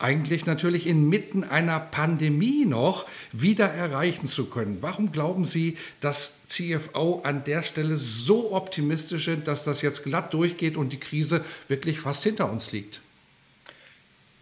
eigentlich 0.02 0.46
natürlich 0.46 0.86
inmitten 0.86 1.44
einer 1.44 1.80
Pandemie 1.80 2.64
noch 2.66 3.06
wieder 3.32 3.66
erreichen 3.66 4.26
zu 4.26 4.46
können. 4.46 4.78
Warum 4.80 5.12
glauben 5.12 5.44
Sie, 5.44 5.76
dass 6.00 6.46
CFO 6.46 7.20
an 7.24 7.44
der 7.44 7.62
Stelle 7.62 7.96
so 7.96 8.52
optimistisch 8.52 9.24
sind, 9.26 9.46
dass 9.48 9.64
das 9.64 9.82
jetzt 9.82 10.04
glatt 10.04 10.34
durchgeht 10.34 10.76
und 10.76 10.92
die 10.92 11.00
Krise 11.00 11.44
wirklich 11.68 12.00
fast 12.00 12.24
hinter 12.24 12.50
uns 12.50 12.72
liegt? 12.72 13.00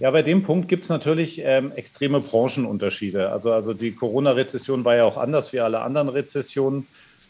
Ja, 0.00 0.10
bei 0.10 0.22
dem 0.22 0.42
Punkt 0.42 0.68
gibt 0.68 0.84
es 0.84 0.88
natürlich 0.88 1.42
ähm, 1.44 1.72
extreme 1.72 2.20
Branchenunterschiede. 2.20 3.30
Also, 3.30 3.52
also 3.52 3.74
die 3.74 3.92
Corona-Rezession 3.92 4.82
war 4.86 4.96
ja 4.96 5.04
auch 5.04 5.18
anders 5.18 5.52
wie 5.52 5.60
alle 5.60 5.80
anderen 5.80 6.08
Rezessionen. 6.08 6.86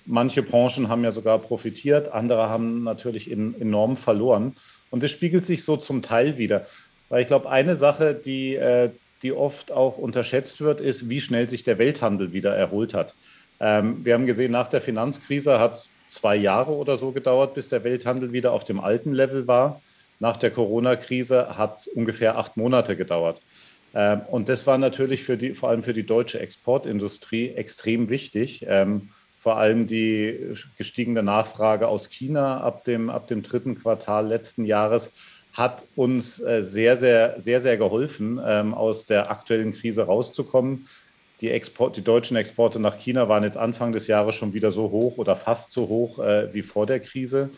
Manche 0.07 0.45
Branchen 0.45 0.89
haben 0.89 1.03
ja 1.03 1.11
sogar 1.11 1.41
profitiert, 1.41 2.13
andere 2.13 2.49
haben 2.49 2.85
natürlich 2.85 3.29
in, 3.29 3.61
enorm 3.61 3.97
verloren. 3.97 4.55
Und 4.91 5.03
das 5.03 5.11
spiegelt 5.11 5.47
sich 5.47 5.65
so 5.65 5.77
zum 5.77 6.03
Teil 6.03 6.39
wieder. 6.39 6.67
Weil 7.11 7.21
ich 7.21 7.27
glaube, 7.27 7.51
eine 7.51 7.77
Sache, 7.77 8.15
die, 8.15 8.55
äh, 8.55 8.91
die 9.23 9.33
oft 9.33 9.73
auch 9.73 9.99
unterschätzt 9.99 10.63
wird, 10.63 10.81
ist, 10.81 11.11
wie 11.11 11.21
schnell 11.21 11.49
sich 11.49 11.65
der 11.65 11.79
Welthandel 11.79 12.33
wieder 12.33 12.55
erholt 12.55 12.95
hat. 12.95 13.15
Ähm, 13.61 14.03
wir 14.05 14.15
haben 14.15 14.25
gesehen, 14.25 14.53
nach 14.53 14.69
der 14.69 14.81
Finanzkrise 14.81 15.59
hat 15.59 15.75
es 15.75 15.89
zwei 16.09 16.37
Jahre 16.37 16.73
oder 16.73 16.97
so 16.97 17.13
gedauert, 17.13 17.53
bis 17.55 17.69
der 17.69 17.85
Welthandel 17.85 18.33
wieder 18.33 18.53
auf 18.53 18.65
dem 18.65 18.81
alten 18.81 19.13
Level 19.13 19.47
war. 19.47 19.83
Nach 20.19 20.37
der 20.37 20.51
Corona-Krise 20.51 21.59
hat 21.59 21.79
es 21.79 21.87
ungefähr 21.89 22.39
acht 22.39 22.57
Monate 22.57 22.97
gedauert. 22.97 23.43
Ähm, 23.93 24.23
und 24.31 24.49
das 24.49 24.67
war 24.67 24.79
natürlich 24.79 25.25
für 25.25 25.37
die, 25.37 25.55
vor 25.55 25.69
allem 25.69 25.83
für 25.83 25.95
die 25.95 26.07
deutsche 26.07 26.39
Exportindustrie 26.39 27.51
extrem 27.51 28.09
wichtig. 28.09 28.65
Ähm, 28.69 29.11
vor 29.41 29.57
allem 29.57 29.87
die 29.87 30.55
gestiegene 30.77 31.23
Nachfrage 31.23 31.89
aus 31.89 32.11
China 32.11 32.61
ab 32.61 32.85
dem, 32.85 33.09
ab 33.09 33.27
dem 33.27 33.43
dritten 33.43 33.79
Quartal 33.81 34.29
letzten 34.29 34.67
Jahres 34.67 35.13
hat 35.53 35.85
uns 35.97 36.41
äh, 36.41 36.63
sehr, 36.63 36.97
sehr, 36.97 37.41
sehr, 37.41 37.61
sehr 37.61 37.77
geholfen, 37.77 38.41
ähm, 38.45 38.75
aus 38.75 39.07
der 39.07 39.31
aktuellen 39.31 39.73
Krise 39.73 40.03
rauszukommen. 40.03 40.87
Die, 41.41 41.51
Export, 41.51 41.97
die 41.97 42.05
deutschen 42.05 42.37
Exporte 42.37 42.79
nach 42.79 42.99
China 42.99 43.29
waren 43.29 43.45
jetzt 43.45 43.57
Anfang 43.57 43.93
des 43.93 44.07
Jahres 44.07 44.35
schon 44.35 44.53
wieder 44.53 44.73
so 44.73 44.91
hoch 44.91 45.19
oder 45.19 45.37
fast 45.37 45.73
so 45.73 45.89
hoch 45.89 46.19
äh, 46.19 46.53
wie 46.53 46.63
vor 46.63 46.87
der 46.87 47.01
Krise. 47.01 47.51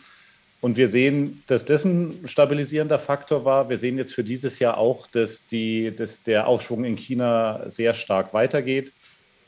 Und 0.61 0.77
wir 0.77 0.87
sehen, 0.87 1.43
dass 1.47 1.65
das 1.65 1.83
ein 1.83 2.21
stabilisierender 2.25 2.97
Faktor 2.97 3.43
war. 3.43 3.67
Wir 3.67 3.77
sehen 3.77 3.97
jetzt 3.97 4.13
für 4.13 4.23
dieses 4.23 4.59
Jahr 4.59 4.77
auch, 4.77 5.07
dass, 5.07 5.45
die, 5.45 5.93
dass 5.93 6.23
der 6.23 6.47
Aufschwung 6.47 6.85
in 6.85 6.95
China 6.95 7.69
sehr 7.69 7.93
stark 7.93 8.33
weitergeht. 8.33 8.93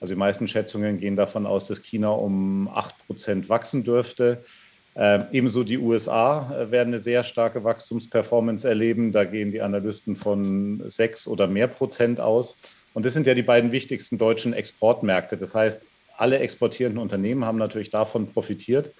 Also 0.01 0.13
die 0.13 0.19
meisten 0.19 0.49
Schätzungen 0.49 0.99
gehen 0.99 1.15
davon 1.15 1.45
aus, 1.45 1.67
dass 1.67 1.81
China 1.81 2.09
um 2.09 2.67
8 2.67 3.07
Prozent 3.07 3.47
wachsen 3.47 3.85
dürfte. 3.85 4.43
Ähm, 4.97 5.25
ebenso 5.31 5.63
die 5.63 5.77
USA 5.77 6.55
äh, 6.55 6.71
werden 6.71 6.93
eine 6.93 6.99
sehr 6.99 7.23
starke 7.23 7.63
Wachstumsperformance 7.63 8.67
erleben. 8.67 9.11
Da 9.11 9.25
gehen 9.25 9.51
die 9.51 9.61
Analysten 9.61 10.15
von 10.15 10.83
sechs 10.87 11.27
oder 11.27 11.47
mehr 11.47 11.67
Prozent 11.67 12.19
aus. 12.19 12.57
Und 12.93 13.05
das 13.05 13.13
sind 13.13 13.27
ja 13.27 13.33
die 13.33 13.43
beiden 13.43 13.73
wichtigsten 13.73 14.17
deutschen 14.17 14.53
Exportmärkte. 14.53 15.35
Das 15.37 15.53
heißt, 15.53 15.85
alle 16.17 16.39
exportierenden 16.39 17.01
Unternehmen 17.01 17.43
haben 17.43 17.57
natürlich 17.57 17.89
davon 17.89 18.31
profitiert. 18.31 18.93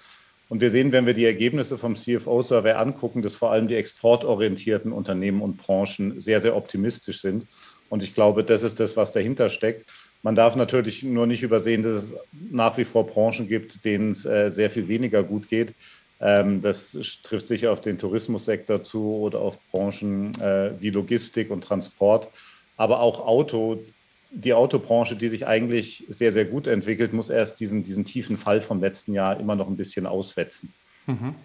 Und 0.48 0.60
wir 0.60 0.70
sehen, 0.70 0.92
wenn 0.92 1.06
wir 1.06 1.14
die 1.14 1.24
Ergebnisse 1.24 1.78
vom 1.78 1.96
CFO-Survey 1.96 2.72
angucken, 2.72 3.22
dass 3.22 3.34
vor 3.34 3.50
allem 3.50 3.66
die 3.66 3.74
exportorientierten 3.74 4.92
Unternehmen 4.92 5.40
und 5.40 5.56
Branchen 5.56 6.20
sehr, 6.20 6.40
sehr 6.40 6.54
optimistisch 6.56 7.20
sind. 7.22 7.46
Und 7.88 8.02
ich 8.02 8.14
glaube, 8.14 8.44
das 8.44 8.62
ist 8.62 8.78
das, 8.78 8.96
was 8.96 9.12
dahinter 9.12 9.48
steckt. 9.48 9.90
Man 10.26 10.34
darf 10.34 10.56
natürlich 10.56 11.04
nur 11.04 11.28
nicht 11.28 11.44
übersehen, 11.44 11.84
dass 11.84 12.02
es 12.02 12.14
nach 12.32 12.76
wie 12.78 12.84
vor 12.84 13.06
Branchen 13.06 13.46
gibt, 13.46 13.84
denen 13.84 14.10
es 14.10 14.24
äh, 14.24 14.50
sehr 14.50 14.70
viel 14.70 14.88
weniger 14.88 15.22
gut 15.22 15.46
geht. 15.46 15.72
Ähm, 16.18 16.62
das 16.62 16.98
trifft 17.22 17.46
sicher 17.46 17.70
auf 17.70 17.80
den 17.80 17.96
Tourismussektor 17.96 18.82
zu 18.82 19.04
oder 19.18 19.38
auf 19.38 19.64
Branchen 19.70 20.34
äh, 20.40 20.72
wie 20.80 20.90
Logistik 20.90 21.52
und 21.52 21.62
Transport. 21.62 22.28
Aber 22.76 23.02
auch 23.02 23.24
Auto, 23.24 23.84
die 24.32 24.52
Autobranche, 24.52 25.14
die 25.14 25.28
sich 25.28 25.46
eigentlich 25.46 26.04
sehr, 26.08 26.32
sehr 26.32 26.44
gut 26.44 26.66
entwickelt, 26.66 27.12
muss 27.12 27.30
erst 27.30 27.60
diesen, 27.60 27.84
diesen 27.84 28.04
tiefen 28.04 28.36
Fall 28.36 28.60
vom 28.60 28.80
letzten 28.80 29.14
Jahr 29.14 29.38
immer 29.38 29.54
noch 29.54 29.68
ein 29.68 29.76
bisschen 29.76 30.08
auswetzen. 30.08 30.74
Mhm. 31.06 31.36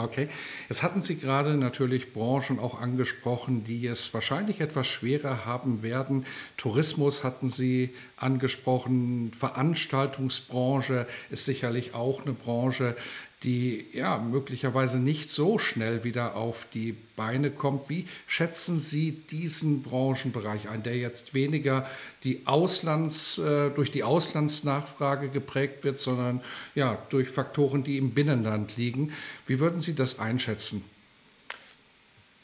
Okay, 0.00 0.28
jetzt 0.68 0.84
hatten 0.84 1.00
Sie 1.00 1.18
gerade 1.18 1.56
natürlich 1.56 2.12
Branchen 2.12 2.60
auch 2.60 2.80
angesprochen, 2.80 3.64
die 3.64 3.84
es 3.84 4.14
wahrscheinlich 4.14 4.60
etwas 4.60 4.86
schwerer 4.86 5.44
haben 5.44 5.82
werden. 5.82 6.24
Tourismus 6.56 7.24
hatten 7.24 7.48
Sie 7.48 7.96
angesprochen, 8.16 9.32
Veranstaltungsbranche 9.36 11.08
ist 11.30 11.46
sicherlich 11.46 11.94
auch 11.94 12.22
eine 12.22 12.32
Branche, 12.32 12.94
die 13.44 13.86
ja 13.92 14.18
möglicherweise 14.18 14.98
nicht 14.98 15.30
so 15.30 15.58
schnell 15.58 16.02
wieder 16.02 16.34
auf 16.34 16.66
die 16.72 16.96
Beine 17.14 17.50
kommt. 17.50 17.88
Wie 17.88 18.06
schätzen 18.26 18.76
Sie 18.78 19.12
diesen 19.12 19.82
Branchenbereich 19.82 20.68
ein, 20.68 20.82
der 20.82 20.96
jetzt 20.96 21.34
weniger 21.34 21.86
die 22.24 22.46
Auslands, 22.46 23.38
äh, 23.38 23.70
durch 23.70 23.92
die 23.92 24.02
Auslandsnachfrage 24.02 25.28
geprägt 25.28 25.84
wird, 25.84 25.98
sondern 25.98 26.40
ja 26.74 26.98
durch 27.10 27.28
Faktoren, 27.28 27.84
die 27.84 27.96
im 27.96 28.10
Binnenland 28.10 28.76
liegen? 28.76 29.12
Wie 29.46 29.60
würden 29.60 29.80
Sie 29.80 29.94
das 29.94 30.18
einschätzen? 30.18 30.82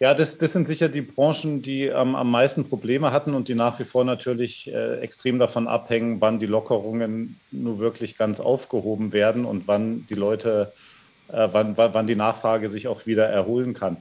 Ja, 0.01 0.13
das, 0.13 0.39
das 0.39 0.53
sind 0.53 0.67
sicher 0.67 0.89
die 0.89 1.03
Branchen, 1.03 1.63
die 1.63 1.85
ähm, 1.85 2.17
am 2.17 2.31
meisten 2.31 2.69
Probleme 2.69 3.13
hatten 3.13 3.33
und 3.33 3.49
die 3.49 3.55
nach 3.55 3.79
wie 3.79 3.85
vor 3.85 4.05
natürlich 4.05 4.67
äh, 4.67 4.99
extrem 5.01 5.39
davon 5.39 5.69
abhängen, 5.69 6.21
wann 6.21 6.41
die 6.41 6.47
Lockerungen 6.47 7.41
nur 7.53 7.79
wirklich 7.79 8.19
ganz 8.19 8.41
aufgehoben 8.41 9.13
werden 9.13 9.45
und 9.45 9.69
wann 9.69 10.05
die 10.07 10.15
Leute, 10.15 10.73
äh, 11.29 11.49
wann, 11.53 11.77
wann 11.77 12.07
die 12.09 12.17
Nachfrage 12.17 12.69
sich 12.69 12.89
auch 12.89 13.07
wieder 13.07 13.27
erholen 13.27 13.73
kann. 13.73 13.99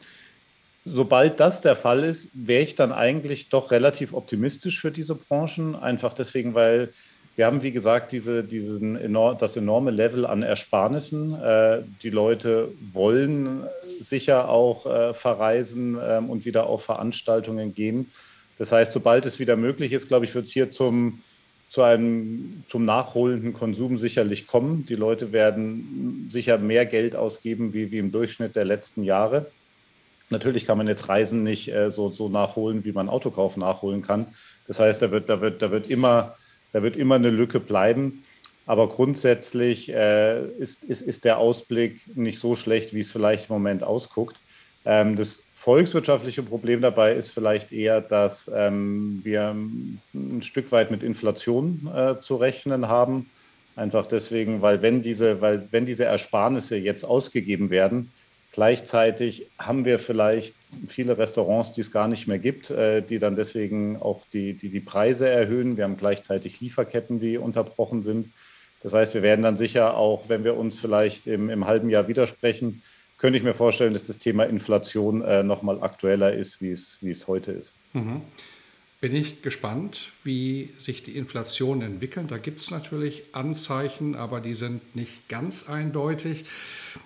Sobald 0.83 1.39
das 1.39 1.61
der 1.61 1.75
Fall 1.75 2.03
ist, 2.03 2.29
wäre 2.33 2.63
ich 2.63 2.75
dann 2.75 2.91
eigentlich 2.91 3.49
doch 3.49 3.71
relativ 3.71 4.13
optimistisch 4.13 4.81
für 4.81 4.91
diese 4.91 5.15
Branchen, 5.15 5.75
einfach 5.75 6.13
deswegen, 6.13 6.55
weil 6.55 6.91
wir 7.35 7.47
haben, 7.47 7.63
wie 7.63 7.71
gesagt, 7.71 8.11
diese, 8.11 8.43
diesen 8.43 8.95
enorm, 8.95 9.37
das 9.39 9.57
enorme 9.57 9.89
Level 9.89 10.25
an 10.25 10.43
Ersparnissen. 10.43 11.33
Äh, 11.41 11.81
die 12.03 12.11
Leute 12.11 12.71
wollen 12.91 13.63
sicher 13.99 14.49
auch 14.49 14.85
äh, 14.85 15.13
verreisen 15.15 15.97
ähm, 16.01 16.29
und 16.29 16.45
wieder 16.45 16.67
auf 16.67 16.83
Veranstaltungen 16.83 17.73
gehen. 17.73 18.11
Das 18.59 18.71
heißt, 18.71 18.93
sobald 18.93 19.25
es 19.25 19.39
wieder 19.39 19.55
möglich 19.55 19.93
ist, 19.93 20.07
glaube 20.07 20.25
ich, 20.25 20.35
wird 20.35 20.45
es 20.45 20.51
hier 20.51 20.69
zum, 20.69 21.23
zu 21.69 21.81
einem, 21.81 22.63
zum 22.69 22.85
nachholenden 22.85 23.53
Konsum 23.53 23.97
sicherlich 23.97 24.45
kommen. 24.45 24.85
Die 24.85 24.95
Leute 24.95 25.31
werden 25.31 26.29
sicher 26.31 26.59
mehr 26.59 26.85
Geld 26.85 27.15
ausgeben 27.15 27.73
wie, 27.73 27.91
wie 27.91 27.97
im 27.97 28.11
Durchschnitt 28.11 28.55
der 28.55 28.65
letzten 28.65 29.03
Jahre. 29.03 29.47
Natürlich 30.29 30.67
kann 30.67 30.77
man 30.77 30.87
jetzt 30.87 31.09
Reisen 31.09 31.41
nicht 31.41 31.67
äh, 31.73 31.89
so, 31.89 32.11
so 32.11 32.29
nachholen, 32.29 32.85
wie 32.85 32.91
man 32.91 33.09
Autokauf 33.09 33.57
nachholen 33.57 34.03
kann. 34.03 34.27
Das 34.67 34.79
heißt, 34.79 35.01
da 35.01 35.09
wird, 35.09 35.29
da 35.29 35.41
wird, 35.41 35.63
da 35.63 35.71
wird 35.71 35.89
immer 35.89 36.35
da 36.73 36.83
wird 36.83 36.97
immer 36.97 37.15
eine 37.15 37.29
Lücke 37.29 37.59
bleiben. 37.59 38.23
Aber 38.65 38.89
grundsätzlich 38.89 39.91
äh, 39.91 40.45
ist, 40.59 40.83
ist, 40.83 41.01
ist 41.01 41.25
der 41.25 41.37
Ausblick 41.37 42.15
nicht 42.15 42.39
so 42.39 42.55
schlecht, 42.55 42.93
wie 42.93 43.01
es 43.01 43.11
vielleicht 43.11 43.49
im 43.49 43.55
Moment 43.55 43.83
ausguckt. 43.83 44.37
Ähm, 44.85 45.15
das 45.15 45.43
volkswirtschaftliche 45.53 46.43
Problem 46.43 46.81
dabei 46.81 47.13
ist 47.13 47.29
vielleicht 47.29 47.71
eher, 47.71 48.01
dass 48.01 48.51
ähm, 48.53 49.21
wir 49.23 49.55
ein 50.13 50.41
Stück 50.41 50.71
weit 50.71 50.91
mit 50.91 51.03
Inflation 51.03 51.89
äh, 51.93 52.19
zu 52.19 52.35
rechnen 52.35 52.87
haben. 52.87 53.29
Einfach 53.75 54.05
deswegen, 54.07 54.61
weil 54.61 54.81
wenn 54.81 55.01
diese, 55.01 55.41
weil 55.41 55.67
wenn 55.71 55.85
diese 55.85 56.05
Ersparnisse 56.05 56.77
jetzt 56.77 57.03
ausgegeben 57.03 57.69
werden, 57.69 58.11
Gleichzeitig 58.53 59.49
haben 59.59 59.83
wir 59.83 59.99
vielleicht 59.99 60.55
viele 60.87 61.17
Restaurants, 61.17 61.73
die 61.73 61.81
es 61.81 61.91
gar 61.91 62.07
nicht 62.07 62.27
mehr 62.27 62.39
gibt, 62.39 62.69
äh, 62.69 63.01
die 63.01 63.19
dann 63.19 63.35
deswegen 63.35 64.01
auch 64.01 64.21
die, 64.31 64.53
die, 64.53 64.69
die 64.69 64.79
Preise 64.79 65.27
erhöhen. 65.27 65.75
Wir 65.75 65.83
haben 65.83 65.97
gleichzeitig 65.97 66.61
Lieferketten, 66.61 67.19
die 67.19 67.37
unterbrochen 67.37 68.03
sind. 68.03 68.29
Das 68.81 68.93
heißt, 68.93 69.13
wir 69.13 69.23
werden 69.23 69.41
dann 69.41 69.57
sicher 69.57 69.97
auch, 69.97 70.29
wenn 70.29 70.43
wir 70.43 70.55
uns 70.55 70.79
vielleicht 70.79 71.27
im, 71.27 71.49
im 71.49 71.65
halben 71.65 71.89
Jahr 71.89 72.07
widersprechen, 72.07 72.83
könnte 73.17 73.37
ich 73.37 73.43
mir 73.43 73.53
vorstellen, 73.53 73.93
dass 73.93 74.07
das 74.07 74.19
Thema 74.19 74.43
Inflation 74.43 75.21
äh, 75.23 75.43
nochmal 75.43 75.81
aktueller 75.81 76.33
ist, 76.33 76.61
wie 76.61 76.71
es, 76.71 76.97
wie 77.01 77.11
es 77.11 77.27
heute 77.27 77.51
ist. 77.51 77.73
Mhm 77.93 78.21
bin 79.03 79.17
ich 79.17 79.41
gespannt, 79.41 80.12
wie 80.23 80.73
sich 80.77 81.03
die 81.03 81.17
Inflation 81.17 81.81
entwickelt. 81.81 82.31
Da 82.31 82.37
gibt 82.37 82.59
es 82.59 82.71
natürlich 82.71 83.23
Anzeichen, 83.33 84.15
aber 84.15 84.39
die 84.39 84.53
sind 84.53 84.95
nicht 84.95 85.27
ganz 85.27 85.69
eindeutig. 85.69 86.45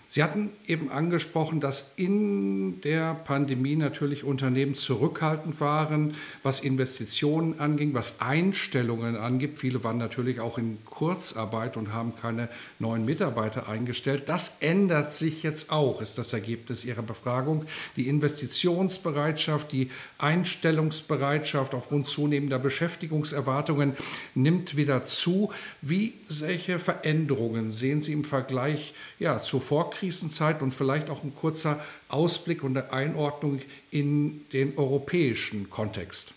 Sie 0.09 0.23
hatten 0.23 0.51
eben 0.65 0.89
angesprochen, 0.89 1.59
dass 1.59 1.91
in 1.97 2.79
der 2.81 3.13
Pandemie 3.13 3.75
natürlich 3.75 4.23
Unternehmen 4.23 4.73
zurückhaltend 4.73 5.59
waren, 5.59 6.13
was 6.43 6.61
Investitionen 6.61 7.59
anging, 7.59 7.93
was 7.93 8.21
Einstellungen 8.21 9.17
angibt. 9.17 9.59
Viele 9.59 9.83
waren 9.83 9.97
natürlich 9.97 10.39
auch 10.39 10.57
in 10.57 10.77
Kurzarbeit 10.85 11.75
und 11.75 11.91
haben 11.91 12.15
keine 12.15 12.47
neuen 12.79 13.03
Mitarbeiter 13.03 13.67
eingestellt. 13.67 14.29
Das 14.29 14.59
ändert 14.61 15.11
sich 15.11 15.43
jetzt 15.43 15.71
auch, 15.73 16.01
ist 16.01 16.17
das 16.17 16.31
Ergebnis 16.31 16.85
Ihrer 16.85 17.03
Befragung. 17.03 17.65
Die 17.97 18.07
Investitionsbereitschaft, 18.07 19.73
die 19.73 19.89
Einstellungsbereitschaft 20.19 21.73
aufgrund 21.73 22.05
zunehmender 22.05 22.59
Beschäftigungserwartungen 23.07 23.93
nimmt 24.35 24.77
wieder 24.77 25.03
zu. 25.03 25.51
Wie 25.81 26.13
solche 26.27 26.79
Veränderungen 26.79 27.71
sehen 27.71 28.01
Sie 28.01 28.13
im 28.13 28.23
Vergleich 28.23 28.93
ja, 29.19 29.39
zur 29.39 29.61
Vorkrisenzeit 29.61 30.61
und 30.61 30.73
vielleicht 30.73 31.09
auch 31.09 31.23
ein 31.23 31.33
kurzer 31.35 31.79
Ausblick 32.09 32.63
und 32.63 32.77
eine 32.77 32.91
Einordnung 32.91 33.61
in 33.91 34.45
den 34.53 34.77
europäischen 34.77 35.69
Kontext? 35.69 36.33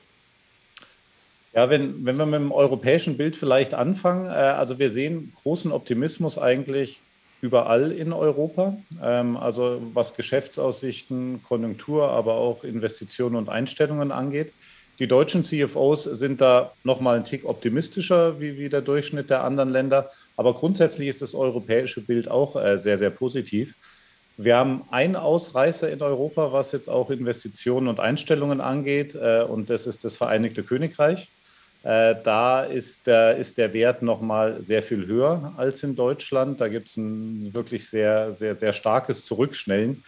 Ja, 1.53 1.69
wenn, 1.69 2.05
wenn 2.05 2.17
wir 2.17 2.27
mit 2.27 2.41
dem 2.41 2.53
europäischen 2.53 3.17
Bild 3.17 3.35
vielleicht 3.35 3.75
anfangen, 3.75 4.27
äh, 4.27 4.31
also 4.31 4.79
wir 4.79 4.91
sehen 4.91 5.33
großen 5.43 5.73
Optimismus 5.73 6.39
eigentlich 6.39 7.01
überall 7.41 7.91
in 7.91 8.13
Europa, 8.13 8.77
ähm, 9.03 9.37
also 9.37 9.83
was 9.93 10.15
Geschäftsaussichten, 10.15 11.43
Konjunktur, 11.49 12.09
aber 12.11 12.35
auch 12.35 12.63
Investitionen 12.63 13.35
und 13.35 13.49
Einstellungen 13.49 14.13
angeht. 14.13 14.53
Die 15.01 15.09
deutschen 15.09 15.45
CFOs 15.45 16.05
sind 16.05 16.43
da 16.43 16.73
nochmal 16.85 17.17
ein 17.17 17.25
Tick 17.25 17.47
optimistischer 17.47 18.39
wie, 18.39 18.59
wie 18.59 18.69
der 18.69 18.83
Durchschnitt 18.83 19.31
der 19.31 19.43
anderen 19.43 19.71
Länder. 19.71 20.11
Aber 20.37 20.53
grundsätzlich 20.53 21.09
ist 21.09 21.23
das 21.23 21.35
europäische 21.35 22.03
Bild 22.03 22.31
auch 22.31 22.55
äh, 22.55 22.79
sehr, 22.79 22.99
sehr 22.99 23.09
positiv. 23.09 23.75
Wir 24.37 24.57
haben 24.57 24.85
einen 24.91 25.17
Ausreißer 25.17 25.91
in 25.91 26.03
Europa, 26.03 26.53
was 26.53 26.73
jetzt 26.73 26.89
auch 26.91 27.11
Investitionen 27.11 27.89
und 27.89 27.99
Einstellungen 27.99 28.61
angeht, 28.61 29.15
äh, 29.15 29.43
und 29.43 29.71
das 29.71 29.87
ist 29.87 30.05
das 30.05 30.19
Vereinigte 30.19 30.63
Königreich. 30.63 31.31
Äh, 31.83 32.17
da 32.23 32.63
ist 32.65 33.07
der, 33.07 33.39
ist 33.39 33.57
der 33.57 33.73
Wert 33.73 34.03
nochmal 34.03 34.63
sehr 34.63 34.83
viel 34.83 35.07
höher 35.07 35.55
als 35.57 35.83
in 35.83 35.97
Deutschland. 35.97 36.61
Da 36.61 36.69
gibt 36.69 36.91
es 36.91 36.99
ein 36.99 37.55
wirklich 37.55 37.89
sehr, 37.89 38.35
sehr, 38.35 38.55
sehr 38.55 38.75
starkes 38.75 39.25
Zurückschnellen. 39.25 40.05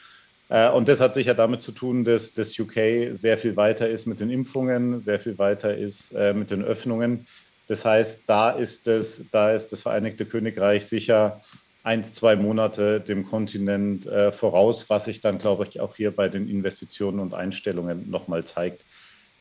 Äh, 0.53 0.69
und 0.69 0.87
das 0.87 1.01
hat 1.01 1.15
sicher 1.15 1.35
damit 1.35 1.63
zu 1.63 1.73
tun, 1.73 2.05
dass 2.05 2.35
das 2.35 2.59
UK 2.59 3.17
sehr 3.17 3.39
viel 3.39 3.57
weiter 3.57 3.89
ist 3.89 4.07
mit 4.07 4.21
den 4.21 4.29
Impfungen, 4.29 5.01
sehr 5.01 5.19
viel 5.19 5.39
weiter 5.39 5.75
ist 5.75 6.13
äh, 6.13 6.35
mit 6.35 6.51
den 6.51 6.63
Öffnungen. 6.63 7.27
Das 7.69 7.87
heißt, 7.87 8.25
da 8.27 8.51
ist, 8.51 8.87
das, 8.87 9.25
da 9.31 9.53
ist 9.53 9.73
das 9.73 9.81
Vereinigte 9.81 10.27
Königreich 10.27 10.87
sicher 10.87 11.41
ein, 11.85 12.05
zwei 12.05 12.37
Monate 12.37 13.01
dem 13.01 13.25
Kontinent 13.25 14.05
äh, 14.07 14.31
voraus, 14.31 14.91
was 14.91 15.07
sich 15.07 15.23
dann, 15.23 15.39
glaube 15.39 15.67
ich, 15.69 15.81
auch 15.81 15.97
hier 15.97 16.15
bei 16.15 16.29
den 16.29 16.47
Investitionen 16.47 17.19
und 17.19 17.33
Einstellungen 17.33 18.11
nochmal 18.11 18.45
zeigt. 18.45 18.85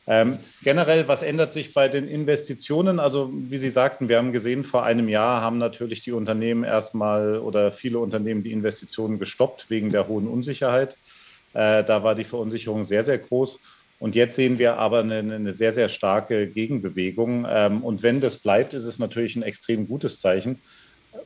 Ähm, 0.06 0.38
generell, 0.64 1.06
was 1.06 1.22
ändert 1.22 1.52
sich 1.52 1.74
bei 1.74 1.88
den 1.88 2.08
Investitionen? 2.08 2.98
Also, 2.98 3.30
wie 3.32 3.58
Sie 3.58 3.70
sagten, 3.70 4.08
wir 4.08 4.16
haben 4.16 4.32
gesehen, 4.32 4.64
vor 4.64 4.82
einem 4.82 5.08
Jahr 5.08 5.42
haben 5.42 5.58
natürlich 5.58 6.00
die 6.00 6.10
Unternehmen 6.10 6.64
erstmal 6.64 7.38
oder 7.38 7.70
viele 7.70 7.98
Unternehmen 7.98 8.42
die 8.42 8.50
Investitionen 8.50 9.18
gestoppt 9.20 9.68
wegen 9.68 9.92
der 9.92 10.08
hohen 10.08 10.26
Unsicherheit. 10.26 10.96
Äh, 11.54 11.84
da 11.84 12.02
war 12.02 12.14
die 12.14 12.24
Verunsicherung 12.24 12.84
sehr, 12.84 13.02
sehr 13.02 13.18
groß. 13.18 13.60
Und 13.98 14.16
jetzt 14.16 14.36
sehen 14.36 14.58
wir 14.58 14.78
aber 14.78 15.00
eine, 15.00 15.18
eine 15.18 15.52
sehr, 15.52 15.72
sehr 15.72 15.88
starke 15.88 16.48
Gegenbewegung. 16.48 17.46
Ähm, 17.48 17.84
und 17.84 18.02
wenn 18.02 18.20
das 18.20 18.38
bleibt, 18.38 18.74
ist 18.74 18.84
es 18.84 18.98
natürlich 18.98 19.36
ein 19.36 19.42
extrem 19.42 19.86
gutes 19.86 20.20
Zeichen 20.20 20.58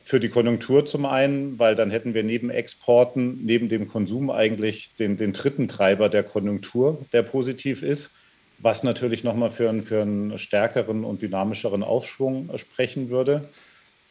für 0.03 0.19
die 0.19 0.29
Konjunktur 0.29 0.85
zum 0.85 1.05
einen, 1.05 1.59
weil 1.59 1.75
dann 1.75 1.91
hätten 1.91 2.13
wir 2.13 2.23
neben 2.23 2.49
Exporten, 2.49 3.43
neben 3.43 3.69
dem 3.69 3.87
Konsum 3.87 4.29
eigentlich 4.29 4.93
den, 4.99 5.17
den 5.17 5.33
dritten 5.33 5.67
Treiber 5.67 6.09
der 6.09 6.23
Konjunktur, 6.23 7.05
der 7.13 7.23
positiv 7.23 7.83
ist, 7.83 8.11
was 8.59 8.83
natürlich 8.83 9.23
nochmal 9.23 9.49
für, 9.49 9.69
einen, 9.69 9.83
für 9.83 10.01
einen 10.01 10.39
stärkeren 10.39 11.03
und 11.03 11.21
dynamischeren 11.21 11.83
Aufschwung 11.83 12.57
sprechen 12.57 13.09
würde. 13.09 13.49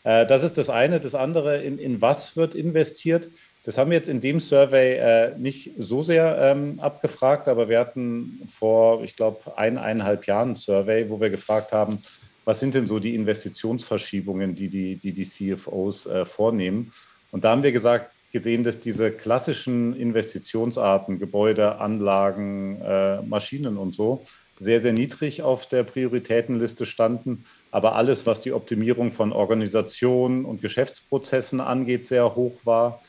Äh, 0.04 0.26
das 0.26 0.44
ist 0.44 0.58
das 0.58 0.70
eine. 0.70 1.00
Das 1.00 1.14
andere, 1.14 1.62
in, 1.62 1.78
in 1.78 2.00
was 2.00 2.36
wird 2.36 2.54
investiert? 2.54 3.28
Das 3.66 3.76
haben 3.76 3.90
wir 3.90 3.98
jetzt 3.98 4.08
in 4.08 4.20
dem 4.20 4.38
Survey 4.38 4.94
äh, 4.94 5.36
nicht 5.36 5.72
so 5.76 6.04
sehr 6.04 6.38
ähm, 6.40 6.78
abgefragt, 6.78 7.48
aber 7.48 7.68
wir 7.68 7.80
hatten 7.80 8.46
vor, 8.48 9.02
ich 9.02 9.16
glaube, 9.16 9.58
eineinhalb 9.58 10.24
Jahren 10.28 10.50
ein 10.50 10.56
Survey, 10.56 11.10
wo 11.10 11.20
wir 11.20 11.30
gefragt 11.30 11.72
haben, 11.72 11.98
was 12.44 12.60
sind 12.60 12.76
denn 12.76 12.86
so 12.86 13.00
die 13.00 13.16
Investitionsverschiebungen, 13.16 14.54
die 14.54 14.68
die, 14.68 14.94
die, 14.94 15.10
die 15.10 15.24
CFOs 15.24 16.06
äh, 16.06 16.24
vornehmen? 16.26 16.92
Und 17.32 17.42
da 17.42 17.50
haben 17.50 17.64
wir 17.64 17.72
gesagt, 17.72 18.12
gesehen, 18.30 18.62
dass 18.62 18.78
diese 18.78 19.10
klassischen 19.10 19.96
Investitionsarten, 19.96 21.18
Gebäude, 21.18 21.80
Anlagen, 21.80 22.80
äh, 22.82 23.20
Maschinen 23.22 23.78
und 23.78 23.96
so, 23.96 24.24
sehr, 24.60 24.78
sehr 24.78 24.92
niedrig 24.92 25.42
auf 25.42 25.66
der 25.66 25.82
Prioritätenliste 25.82 26.86
standen. 26.86 27.46
Aber 27.72 27.96
alles, 27.96 28.26
was 28.26 28.42
die 28.42 28.52
Optimierung 28.52 29.10
von 29.10 29.32
Organisationen 29.32 30.44
und 30.44 30.62
Geschäftsprozessen 30.62 31.60
angeht, 31.60 32.06
sehr 32.06 32.36
hoch 32.36 32.60
war 32.62 33.02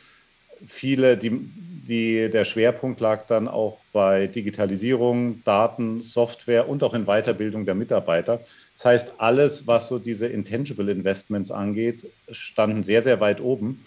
viele, 0.65 1.17
die, 1.17 1.32
die, 1.32 2.30
der 2.30 2.46
Schwerpunkt 2.46 3.00
lag 3.00 3.28
dann 3.28 3.48
auch 3.48 3.80
bei 3.93 4.28
Digitalisierung, 4.28 5.43
Daten, 5.43 6.02
Software 6.02 6.67
und 6.67 6.84
auch 6.84 6.93
in 6.93 7.06
Weiterbildung 7.06 7.65
der 7.65 7.76
Mitarbeiter. 7.76 8.41
Das 8.76 8.86
heißt, 8.86 9.13
alles, 9.17 9.67
was 9.67 9.88
so 9.89 10.00
diese 10.00 10.28
Intangible 10.28 10.91
Investments 10.91 11.52
angeht, 11.52 12.06
standen 12.32 12.84
sehr, 12.84 13.02
sehr 13.02 13.20
weit 13.20 13.41
oben. 13.41 13.78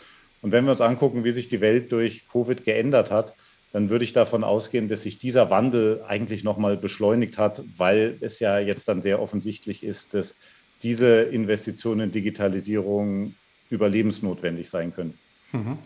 Und 0.42 0.52
wenn 0.52 0.64
wir 0.64 0.72
uns 0.72 0.80
angucken, 0.80 1.24
wie 1.24 1.32
sich 1.32 1.48
die 1.48 1.60
Welt 1.60 1.92
durch 1.92 2.28
Covid 2.28 2.64
geändert 2.64 3.10
hat, 3.10 3.34
dann 3.72 3.88
würde 3.88 4.04
ich 4.04 4.12
davon 4.12 4.42
ausgehen, 4.42 4.88
dass 4.88 5.02
sich 5.02 5.18
dieser 5.18 5.50
Wandel 5.50 6.02
eigentlich 6.06 6.42
nochmal 6.42 6.76
beschleunigt 6.76 7.38
hat, 7.38 7.62
weil 7.76 8.16
es 8.20 8.40
ja 8.40 8.58
jetzt 8.58 8.88
dann 8.88 9.00
sehr 9.00 9.22
offensichtlich 9.22 9.84
ist, 9.84 10.14
dass 10.14 10.34
diese 10.82 11.22
Investitionen 11.22 12.00
in 12.00 12.10
Digitalisierung 12.12 13.34
überlebensnotwendig 13.68 14.68
sein 14.70 14.92
können. 14.92 15.18
Mhm. 15.52 15.78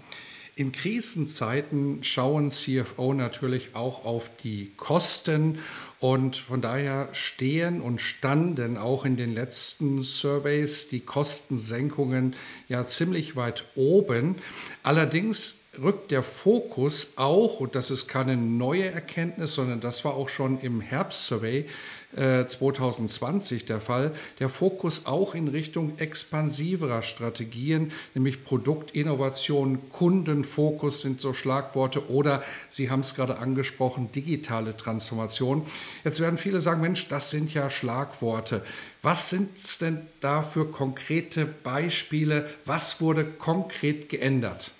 In 0.56 0.70
Krisenzeiten 0.70 2.04
schauen 2.04 2.48
CFO 2.48 3.12
natürlich 3.12 3.74
auch 3.74 4.04
auf 4.04 4.30
die 4.36 4.70
Kosten 4.76 5.58
und 5.98 6.36
von 6.36 6.60
daher 6.60 7.08
stehen 7.10 7.80
und 7.80 8.00
standen 8.00 8.76
auch 8.76 9.04
in 9.04 9.16
den 9.16 9.34
letzten 9.34 10.04
Surveys 10.04 10.86
die 10.86 11.00
Kostensenkungen 11.00 12.36
ja 12.68 12.86
ziemlich 12.86 13.34
weit 13.34 13.64
oben. 13.74 14.36
Allerdings 14.84 15.60
rückt 15.82 16.12
der 16.12 16.22
Fokus 16.22 17.14
auch, 17.16 17.58
und 17.58 17.74
das 17.74 17.90
ist 17.90 18.06
keine 18.06 18.36
neue 18.36 18.84
Erkenntnis, 18.84 19.54
sondern 19.54 19.80
das 19.80 20.04
war 20.04 20.14
auch 20.14 20.28
schon 20.28 20.60
im 20.60 20.80
Herbst-Survey 20.80 21.66
äh, 22.16 22.46
2020 22.46 23.64
der 23.64 23.80
Fall. 23.80 24.12
Der 24.38 24.48
Fokus 24.48 25.06
auch 25.06 25.34
in 25.34 25.48
Richtung 25.48 25.98
expansiverer 25.98 27.02
Strategien, 27.02 27.92
nämlich 28.14 28.44
Produktinnovation, 28.44 29.90
Kundenfokus 29.90 31.00
sind 31.00 31.20
so 31.20 31.32
Schlagworte 31.32 32.10
oder 32.10 32.42
Sie 32.70 32.90
haben 32.90 33.00
es 33.00 33.14
gerade 33.14 33.38
angesprochen, 33.38 34.10
digitale 34.12 34.76
Transformation. 34.76 35.64
Jetzt 36.04 36.20
werden 36.20 36.38
viele 36.38 36.60
sagen, 36.60 36.80
Mensch, 36.80 37.08
das 37.08 37.30
sind 37.30 37.52
ja 37.52 37.70
Schlagworte. 37.70 38.62
Was 39.02 39.30
sind 39.30 39.56
es 39.56 39.78
denn 39.78 40.06
da 40.20 40.42
für 40.42 40.70
konkrete 40.70 41.44
Beispiele? 41.46 42.48
Was 42.64 43.00
wurde 43.00 43.24
konkret 43.24 44.08
geändert? 44.08 44.72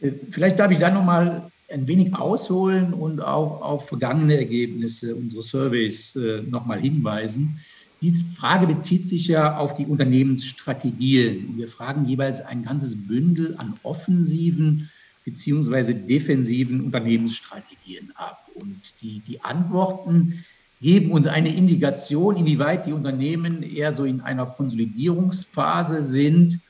Äh, 0.00 0.12
vielleicht 0.30 0.58
darf 0.58 0.70
ich 0.70 0.78
da 0.78 0.90
noch 0.90 1.04
mal 1.04 1.50
ein 1.70 1.86
wenig 1.86 2.14
ausholen 2.14 2.92
und 2.92 3.20
auch 3.20 3.62
auf 3.62 3.88
vergangene 3.88 4.36
Ergebnisse 4.36 5.14
unserer 5.16 5.42
Surveys 5.42 6.16
äh, 6.16 6.42
nochmal 6.42 6.80
hinweisen. 6.80 7.58
Diese 8.02 8.24
Frage 8.24 8.66
bezieht 8.66 9.08
sich 9.08 9.28
ja 9.28 9.56
auf 9.56 9.74
die 9.74 9.86
Unternehmensstrategien. 9.86 11.56
Wir 11.56 11.68
fragen 11.68 12.04
jeweils 12.04 12.42
ein 12.42 12.62
ganzes 12.62 13.06
Bündel 13.06 13.56
an 13.56 13.78
offensiven 13.82 14.90
beziehungsweise 15.24 15.94
defensiven 15.94 16.82
Unternehmensstrategien 16.82 18.12
ab. 18.14 18.48
Und 18.54 19.00
die, 19.00 19.20
die 19.20 19.42
Antworten 19.42 20.44
geben 20.80 21.12
uns 21.12 21.26
eine 21.26 21.54
Indikation, 21.54 22.36
inwieweit 22.36 22.86
die 22.86 22.92
Unternehmen 22.92 23.62
eher 23.62 23.94
so 23.94 24.04
in 24.04 24.20
einer 24.20 24.46
Konsolidierungsphase 24.46 26.02
sind 26.02 26.60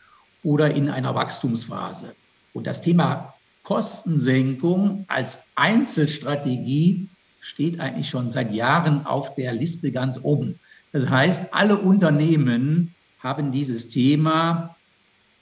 oder 0.44 0.72
in 0.72 0.88
einer 0.88 1.14
Wachstumsphase. 1.14 2.14
Und 2.52 2.68
das 2.68 2.80
Thema 2.80 3.34
Kostensenkung 3.64 5.04
als 5.08 5.46
Einzelstrategie 5.56 7.08
steht 7.40 7.80
eigentlich 7.80 8.08
schon 8.08 8.30
seit 8.30 8.52
Jahren 8.52 9.04
auf 9.04 9.34
der 9.34 9.52
Liste 9.52 9.90
ganz 9.90 10.20
oben. 10.22 10.60
Das 10.92 11.10
heißt, 11.10 11.52
alle 11.52 11.78
Unternehmen 11.78 12.94
haben 13.18 13.52
dieses 13.52 13.88
Thema, 13.88 14.76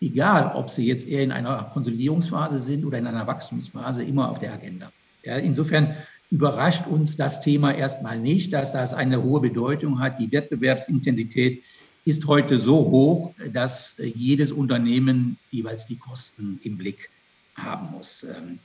egal 0.01 0.53
ob 0.55 0.71
sie 0.71 0.87
jetzt 0.87 1.07
eher 1.07 1.23
in 1.23 1.33
einer 1.33 1.65
Konsolidierungsphase 1.73 2.59
sind 2.59 2.85
oder 2.85 2.99
in 2.99 3.07
einer 3.07 3.27
Wachstumsphase, 3.27 4.03
immer 4.03 4.31
auf 4.31 4.39
der 4.39 4.55
Agenda. 4.55 4.91
Ja, 5.25 5.37
insofern 5.37 5.95
überrascht 6.31 6.87
uns 6.87 7.17
das 7.17 7.41
Thema 7.41 7.75
erstmal 7.75 8.19
nicht, 8.19 8.53
dass 8.53 8.73
das 8.73 8.95
eine 8.95 9.23
hohe 9.23 9.41
Bedeutung 9.41 10.01
hat. 10.01 10.19
Die 10.19 10.33
Wettbewerbsintensität 10.33 11.63
ist 12.05 12.27
heute 12.27 12.59
so 12.59 12.77
hoch, 12.77 13.35
dass 13.53 13.97
jedes 13.99 14.51
Unternehmen 14.51 15.39
jeweils 15.51 15.87
die 15.87 15.97
Kosten 15.97 16.61
im 16.65 16.79
Blick 16.79 17.11
haben 17.55 17.91
muss. 17.93 18.25
Ähm, 18.25 18.59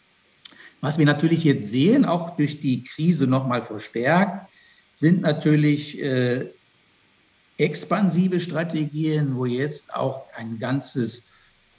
was 0.82 0.98
wir 0.98 1.06
natürlich 1.06 1.44
jetzt 1.44 1.70
sehen, 1.70 2.06
auch 2.06 2.36
durch 2.38 2.60
die 2.60 2.84
Krise 2.84 3.28
nochmal 3.28 3.64
verstärkt, 3.64 4.52
sind 4.94 5.22
natürlich 5.22 6.02
äh, 6.02 6.50
expansive 7.58 8.40
Strategien, 8.40 9.36
wo 9.36 9.46
jetzt 9.46 9.94
auch 9.94 10.24
ein 10.36 10.60
ganzes 10.60 11.30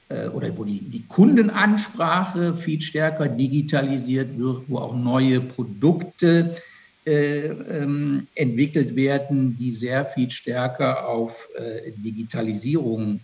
äh, 0.09 0.29
oder 0.29 0.57
wo 0.57 0.65
die, 0.65 0.81
die 0.81 1.07
Kundenansprache 1.07 2.55
viel 2.55 2.81
stärker 2.81 3.29
digitalisiert 3.29 4.37
wird, 4.39 4.69
wo 4.69 4.79
auch 4.79 4.95
neue 4.95 5.41
Produkte 5.41 6.57
äh, 7.07 7.47
ähm, 7.47 8.27
entwickelt 8.35 8.97
werden, 8.97 9.57
die 9.57 9.73
sehr 9.73 10.05
viel 10.05 10.31
stärker 10.31 11.09
auf 11.09 11.49
äh, 11.57 11.93
Digitalisierung 11.93 13.21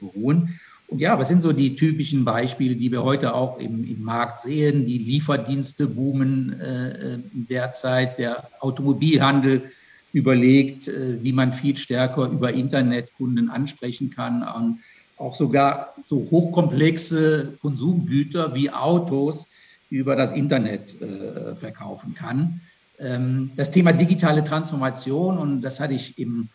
beruhen. 0.00 0.58
Und 0.88 1.00
ja, 1.00 1.18
was 1.18 1.28
sind 1.28 1.42
so 1.42 1.52
die 1.52 1.76
typischen 1.76 2.24
Beispiele, 2.24 2.76
die 2.76 2.92
wir 2.92 3.02
heute 3.02 3.34
auch 3.34 3.58
im, 3.58 3.84
im 3.84 4.02
Markt 4.02 4.40
sehen? 4.40 4.84
Die 4.84 4.98
Lieferdienste 4.98 5.86
boomen 5.88 6.52
äh, 6.60 7.18
derzeit, 7.32 8.18
der 8.18 8.48
Automobilhandel 8.60 9.64
überlegt, 10.12 10.88
äh, 10.88 11.22
wie 11.22 11.32
man 11.32 11.52
viel 11.52 11.76
stärker 11.76 12.26
über 12.26 12.52
Internet 12.52 13.12
Kunden 13.14 13.50
ansprechen 13.50 14.10
kann, 14.10 14.42
an 14.42 14.78
auch 15.16 15.34
sogar 15.34 15.94
so 16.02 16.16
hochkomplexe 16.30 17.56
Konsumgüter 17.60 18.54
wie 18.54 18.70
Autos 18.70 19.48
über 19.90 20.16
das 20.16 20.32
Internet 20.32 21.00
äh, 21.00 21.54
verkaufen 21.56 22.14
kann. 22.14 22.60
Ähm, 22.98 23.52
das 23.56 23.70
Thema 23.70 23.92
digitale 23.92 24.42
Transformation, 24.44 25.38
und 25.38 25.62
das 25.62 25.80
hatte 25.80 25.94
ich 25.94 26.18
im 26.18 26.48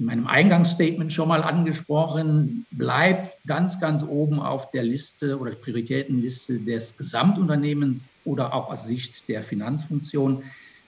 in 0.00 0.06
meinem 0.06 0.26
Eingangsstatement 0.26 1.12
schon 1.12 1.28
mal 1.28 1.42
angesprochen, 1.42 2.66
bleibt 2.70 3.36
ganz, 3.46 3.80
ganz 3.80 4.02
oben 4.02 4.40
auf 4.40 4.70
der 4.70 4.82
Liste 4.82 5.38
oder 5.38 5.52
Prioritätenliste 5.52 6.58
des 6.58 6.96
Gesamtunternehmens 6.96 8.02
oder 8.24 8.54
auch 8.54 8.70
aus 8.70 8.86
Sicht 8.86 9.28
der 9.28 9.42
Finanzfunktion. 9.42 10.42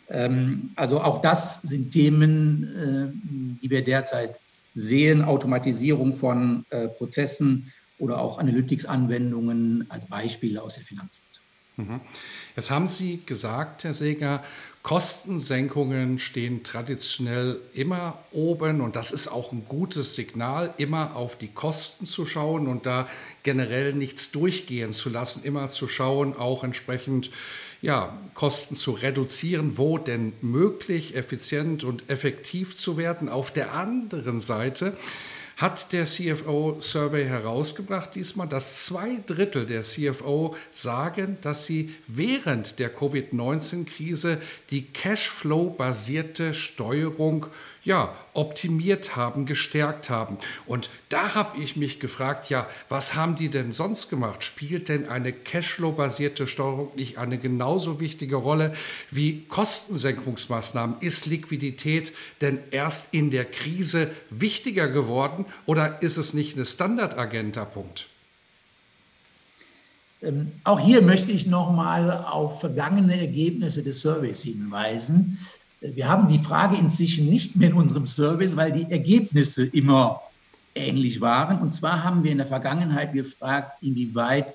Ähm, 0.08 0.70
also 0.76 1.02
auch 1.02 1.20
das 1.20 1.60
sind 1.60 1.90
Themen, 1.90 2.64
äh, 2.64 3.58
die 3.62 3.68
wir 3.68 3.84
derzeit 3.84 4.40
sehen. 4.72 5.22
Automatisierung 5.22 6.14
von 6.14 6.64
äh, 6.70 6.88
Prozessen 6.88 7.70
oder 7.98 8.18
auch 8.18 8.38
Analytics-Anwendungen 8.38 9.84
als 9.90 10.06
Beispiele 10.06 10.62
aus 10.62 10.76
der 10.76 10.84
Finanzfunktion. 10.84 11.44
Mhm. 11.76 12.00
Jetzt 12.56 12.70
haben 12.70 12.86
Sie 12.86 13.20
gesagt, 13.26 13.84
Herr 13.84 13.92
Seger, 13.92 14.42
Kostensenkungen 14.82 16.18
stehen 16.18 16.64
traditionell 16.64 17.60
immer 17.72 18.18
oben 18.32 18.80
und 18.80 18.96
das 18.96 19.12
ist 19.12 19.28
auch 19.28 19.52
ein 19.52 19.64
gutes 19.64 20.16
Signal, 20.16 20.74
immer 20.76 21.14
auf 21.14 21.36
die 21.36 21.48
Kosten 21.48 22.04
zu 22.04 22.26
schauen 22.26 22.66
und 22.66 22.84
da 22.84 23.08
generell 23.44 23.92
nichts 23.92 24.32
durchgehen 24.32 24.92
zu 24.92 25.08
lassen, 25.08 25.44
immer 25.44 25.68
zu 25.68 25.86
schauen, 25.86 26.36
auch 26.36 26.64
entsprechend 26.64 27.30
ja, 27.80 28.16
Kosten 28.34 28.74
zu 28.74 28.92
reduzieren, 28.92 29.76
wo 29.76 29.98
denn 29.98 30.32
möglich, 30.40 31.16
effizient 31.16 31.84
und 31.84 32.08
effektiv 32.10 32.76
zu 32.76 32.96
werden. 32.96 33.28
Auf 33.28 33.52
der 33.52 33.74
anderen 33.74 34.40
Seite 34.40 34.96
hat 35.56 35.92
der 35.92 36.06
CFO-Survey 36.06 37.24
herausgebracht 37.26 38.14
diesmal, 38.14 38.48
dass 38.48 38.86
zwei 38.86 39.20
Drittel 39.26 39.66
der 39.66 39.82
CFO 39.82 40.56
sagen, 40.70 41.38
dass 41.40 41.66
sie 41.66 41.94
während 42.06 42.78
der 42.78 42.88
Covid-19-Krise 42.88 44.40
die 44.70 44.86
Cashflow-basierte 44.86 46.54
Steuerung 46.54 47.46
ja, 47.84 48.14
optimiert 48.32 49.16
haben, 49.16 49.44
gestärkt 49.44 50.08
haben. 50.08 50.38
Und 50.66 50.88
da 51.08 51.34
habe 51.34 51.60
ich 51.60 51.76
mich 51.76 51.98
gefragt, 51.98 52.48
ja, 52.48 52.68
was 52.88 53.14
haben 53.14 53.34
die 53.34 53.48
denn 53.48 53.72
sonst 53.72 54.08
gemacht? 54.08 54.44
Spielt 54.44 54.88
denn 54.88 55.08
eine 55.08 55.32
Cashflow-basierte 55.32 56.46
Steuerung 56.46 56.92
nicht 56.94 57.18
eine 57.18 57.38
genauso 57.38 57.98
wichtige 57.98 58.36
Rolle 58.36 58.72
wie 59.10 59.44
Kostensenkungsmaßnahmen? 59.46 60.96
Ist 61.00 61.26
Liquidität 61.26 62.12
denn 62.40 62.60
erst 62.70 63.14
in 63.14 63.30
der 63.30 63.44
Krise 63.44 64.10
wichtiger 64.30 64.88
geworden 64.88 65.41
oder 65.66 66.02
ist 66.02 66.16
es 66.16 66.34
nicht 66.34 66.56
eine 66.56 66.66
Standardagenda-Punkt? 66.66 68.08
Ähm, 70.22 70.52
auch 70.64 70.80
hier 70.80 71.02
möchte 71.02 71.32
ich 71.32 71.46
noch 71.46 71.72
mal 71.72 72.10
auf 72.10 72.60
vergangene 72.60 73.20
Ergebnisse 73.20 73.82
des 73.82 74.00
Surveys 74.00 74.42
hinweisen. 74.42 75.38
Wir 75.80 76.08
haben 76.08 76.28
die 76.28 76.38
Frage 76.38 76.76
inzwischen 76.76 77.26
nicht 77.26 77.56
mehr 77.56 77.70
in 77.70 77.74
unserem 77.76 78.06
Service, 78.06 78.56
weil 78.56 78.72
die 78.72 78.90
Ergebnisse 78.90 79.64
immer 79.64 80.22
ähnlich 80.74 81.20
waren. 81.20 81.60
Und 81.60 81.72
zwar 81.72 82.04
haben 82.04 82.22
wir 82.22 82.30
in 82.30 82.38
der 82.38 82.46
Vergangenheit 82.46 83.12
gefragt, 83.12 83.82
inwieweit 83.82 84.54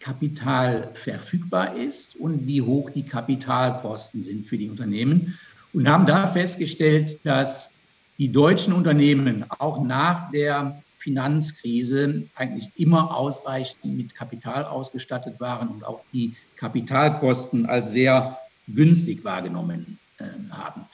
Kapital 0.00 0.90
verfügbar 0.94 1.76
ist 1.76 2.16
und 2.16 2.46
wie 2.46 2.62
hoch 2.62 2.90
die 2.90 3.04
Kapitalkosten 3.04 4.22
sind 4.22 4.44
für 4.44 4.58
die 4.58 4.68
Unternehmen. 4.68 5.38
Und 5.74 5.88
haben 5.88 6.06
da 6.06 6.26
festgestellt, 6.26 7.18
dass 7.22 7.74
die 8.18 8.30
deutschen 8.30 8.72
Unternehmen 8.72 9.44
auch 9.58 9.82
nach 9.82 10.30
der 10.30 10.82
Finanzkrise 10.98 12.28
eigentlich 12.36 12.70
immer 12.76 13.16
ausreichend 13.16 13.96
mit 13.96 14.14
Kapital 14.14 14.64
ausgestattet 14.64 15.40
waren 15.40 15.68
und 15.68 15.84
auch 15.84 16.00
die 16.12 16.34
Kapitalkosten 16.56 17.66
als 17.66 17.92
sehr 17.92 18.38
günstig 18.68 19.24
wahrgenommen 19.24 19.98
äh, 20.18 20.24
haben. 20.50 20.86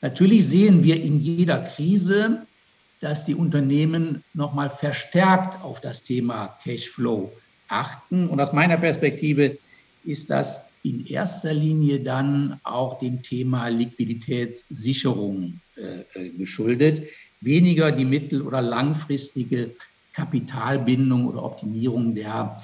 Natürlich 0.00 0.48
sehen 0.48 0.82
wir 0.82 1.02
in 1.02 1.20
jeder 1.20 1.58
Krise, 1.58 2.46
dass 3.00 3.24
die 3.24 3.34
Unternehmen 3.34 4.24
nochmal 4.32 4.70
verstärkt 4.70 5.62
auf 5.62 5.80
das 5.80 6.02
Thema 6.02 6.58
Cashflow 6.62 7.30
achten. 7.68 8.28
Und 8.28 8.40
aus 8.40 8.52
meiner 8.52 8.78
Perspektive 8.78 9.58
ist 10.04 10.30
das 10.30 10.69
in 10.82 11.06
erster 11.06 11.52
Linie 11.52 12.00
dann 12.00 12.60
auch 12.64 12.98
dem 12.98 13.22
Thema 13.22 13.68
Liquiditätssicherung 13.68 15.60
äh, 15.76 16.00
äh 16.14 16.30
geschuldet, 16.30 17.08
weniger 17.40 17.92
die 17.92 18.04
mittel- 18.04 18.42
oder 18.42 18.62
langfristige 18.62 19.74
Kapitalbindung 20.12 21.26
oder 21.26 21.42
Optimierung 21.42 22.14
der 22.14 22.60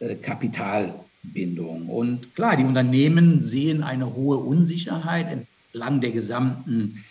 äh, 0.00 0.14
Kapitalbindung. 0.16 1.88
Und 1.88 2.34
klar, 2.34 2.56
die 2.56 2.64
Unternehmen 2.64 3.42
sehen 3.42 3.82
eine 3.82 4.14
hohe 4.14 4.38
Unsicherheit 4.38 5.46
entlang 5.72 6.00
der 6.00 6.12
gesamten 6.12 7.04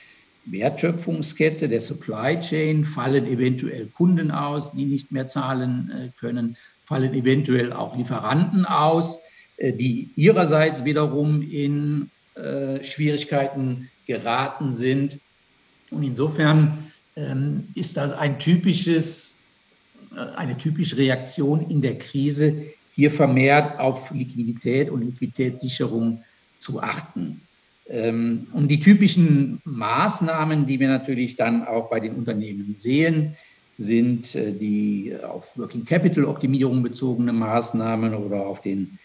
Wertschöpfungskette, 0.46 1.70
der 1.70 1.80
Supply 1.80 2.40
Chain, 2.40 2.84
fallen 2.84 3.26
eventuell 3.28 3.88
Kunden 3.88 4.32
aus, 4.32 4.74
die 4.74 4.86
nicht 4.86 5.12
mehr 5.12 5.28
zahlen 5.28 5.90
äh, 5.92 6.10
können, 6.20 6.58
fallen 6.84 7.14
eventuell 7.14 7.72
auch 7.72 7.96
Lieferanten 7.96 8.66
aus, 8.66 9.22
die 9.60 10.10
ihrerseits 10.16 10.84
wiederum 10.84 11.42
in 11.42 12.10
äh, 12.36 12.84
Schwierigkeiten 12.84 13.90
geraten 14.08 14.74
sind. 14.74 15.20
Und 15.92 16.04
insofern 16.04 16.92
ähm, 17.16 17.68
ist 17.76 17.98
das 17.98 18.12
ein 18.12 18.40
typisches, 18.40 19.38
äh, 20.16 20.20
eine 20.36 20.58
typische 20.58 20.98
Reaktion 20.98 21.70
in 21.70 21.82
der 21.82 21.98
Krise, 22.00 22.66
hier 22.96 23.12
vermehrt 23.12 23.80
auf 23.80 24.12
Liquidität 24.12 24.90
und 24.90 25.04
Liquiditätssicherung 25.04 26.24
zu 26.58 26.82
achten. 26.82 27.42
Ähm, 27.88 28.48
und 28.54 28.68
die 28.70 28.80
typischen 28.80 29.62
Maßnahmen, 29.66 30.66
die 30.66 30.80
wir 30.80 30.88
natürlich 30.88 31.36
dann 31.36 31.66
auch 31.68 31.90
bei 31.90 32.00
den 32.00 32.16
Unternehmen 32.16 32.74
sehen, 32.74 33.36
sind 33.78 34.36
äh, 34.36 34.54
die 34.54 35.16
auf 35.24 35.58
Working 35.58 35.86
Capital 35.86 36.26
Optimierung 36.26 36.82
bezogene 36.82 37.34
Maßnahmen 37.34 38.16
oder 38.16 38.46
auf 38.46 38.62
den 38.62 38.98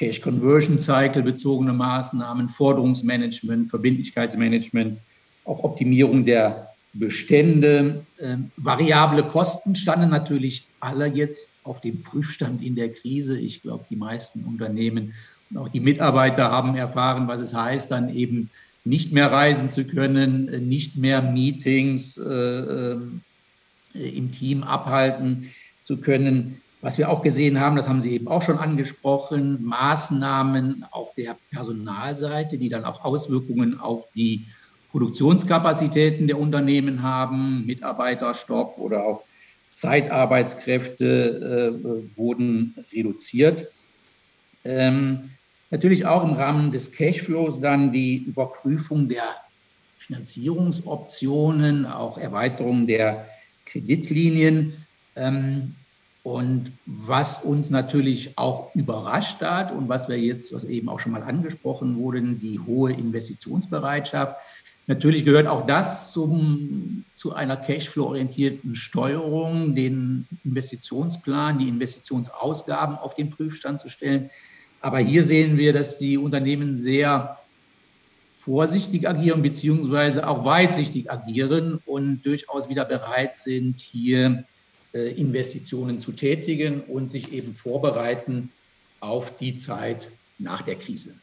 Cash 0.00 0.22
Conversion 0.22 0.78
Cycle 0.78 1.22
bezogene 1.22 1.74
Maßnahmen, 1.74 2.48
Forderungsmanagement, 2.48 3.68
Verbindlichkeitsmanagement, 3.68 4.98
auch 5.44 5.62
Optimierung 5.62 6.24
der 6.24 6.70
Bestände. 6.94 8.02
Ähm, 8.18 8.50
variable 8.56 9.22
Kosten 9.24 9.76
standen 9.76 10.08
natürlich 10.08 10.66
alle 10.80 11.06
jetzt 11.06 11.60
auf 11.64 11.82
dem 11.82 12.00
Prüfstand 12.00 12.62
in 12.62 12.76
der 12.76 12.90
Krise. 12.90 13.38
Ich 13.38 13.60
glaube, 13.60 13.84
die 13.90 13.96
meisten 13.96 14.42
Unternehmen 14.44 15.12
und 15.50 15.58
auch 15.58 15.68
die 15.68 15.80
Mitarbeiter 15.80 16.50
haben 16.50 16.76
erfahren, 16.76 17.28
was 17.28 17.42
es 17.42 17.52
heißt, 17.52 17.90
dann 17.90 18.08
eben 18.08 18.48
nicht 18.84 19.12
mehr 19.12 19.30
reisen 19.30 19.68
zu 19.68 19.84
können, 19.86 20.48
äh, 20.48 20.60
nicht 20.60 20.96
mehr 20.96 21.20
Meetings 21.20 22.16
äh, 22.16 22.22
ähm, 22.24 23.20
äh, 23.94 24.08
im 24.08 24.32
Team 24.32 24.62
abhalten 24.62 25.50
zu 25.82 25.98
können. 25.98 26.62
Was 26.82 26.96
wir 26.96 27.10
auch 27.10 27.20
gesehen 27.20 27.60
haben, 27.60 27.76
das 27.76 27.88
haben 27.88 28.00
Sie 28.00 28.12
eben 28.12 28.28
auch 28.28 28.40
schon 28.40 28.58
angesprochen, 28.58 29.62
Maßnahmen 29.62 30.86
auf 30.90 31.14
der 31.14 31.36
Personalseite, 31.50 32.56
die 32.56 32.70
dann 32.70 32.84
auch 32.84 33.04
Auswirkungen 33.04 33.78
auf 33.78 34.06
die 34.14 34.46
Produktionskapazitäten 34.90 36.26
der 36.26 36.38
Unternehmen 36.38 37.02
haben, 37.02 37.66
Mitarbeiterstopp 37.66 38.78
oder 38.78 39.04
auch 39.04 39.24
Zeitarbeitskräfte 39.72 41.78
äh, 41.84 42.16
wurden 42.16 42.74
reduziert. 42.92 43.68
Ähm, 44.64 45.30
natürlich 45.70 46.06
auch 46.06 46.24
im 46.24 46.32
Rahmen 46.32 46.72
des 46.72 46.92
Cashflows 46.92 47.60
dann 47.60 47.92
die 47.92 48.24
Überprüfung 48.24 49.08
der 49.08 49.36
Finanzierungsoptionen, 49.96 51.86
auch 51.86 52.18
Erweiterung 52.18 52.86
der 52.86 53.26
Kreditlinien. 53.66 54.72
Ähm, 55.14 55.76
und 56.22 56.72
was 56.84 57.42
uns 57.42 57.70
natürlich 57.70 58.36
auch 58.36 58.74
überrascht 58.74 59.40
hat 59.40 59.72
und 59.72 59.88
was 59.88 60.08
wir 60.08 60.18
jetzt, 60.18 60.52
was 60.52 60.64
eben 60.64 60.88
auch 60.88 61.00
schon 61.00 61.12
mal 61.12 61.22
angesprochen 61.22 61.96
wurde, 61.96 62.20
die 62.20 62.58
hohe 62.58 62.92
Investitionsbereitschaft. 62.92 64.36
Natürlich 64.86 65.24
gehört 65.24 65.46
auch 65.46 65.64
das 65.66 66.12
zum, 66.12 67.04
zu 67.14 67.32
einer 67.32 67.56
Cashflow-orientierten 67.56 68.74
Steuerung, 68.74 69.74
den 69.74 70.26
Investitionsplan, 70.44 71.58
die 71.58 71.68
Investitionsausgaben 71.68 72.96
auf 72.96 73.14
den 73.14 73.30
Prüfstand 73.30 73.80
zu 73.80 73.88
stellen. 73.88 74.30
Aber 74.80 74.98
hier 74.98 75.22
sehen 75.22 75.56
wir, 75.56 75.72
dass 75.72 75.98
die 75.98 76.18
Unternehmen 76.18 76.76
sehr 76.76 77.36
vorsichtig 78.32 79.06
agieren, 79.08 79.42
beziehungsweise 79.42 80.26
auch 80.26 80.44
weitsichtig 80.44 81.10
agieren 81.10 81.80
und 81.84 82.22
durchaus 82.22 82.68
wieder 82.68 82.84
bereit 82.84 83.36
sind, 83.36 83.80
hier 83.80 84.26
äh, 84.26 84.42
Investitionen 84.92 86.00
zu 86.00 86.12
tätigen 86.12 86.80
und 86.82 87.10
sich 87.12 87.32
eben 87.32 87.54
vorbereiten 87.54 88.50
auf 89.00 89.36
die 89.36 89.56
Zeit 89.56 90.10
nach 90.38 90.62
der 90.62 90.76
Krise. 90.76 91.14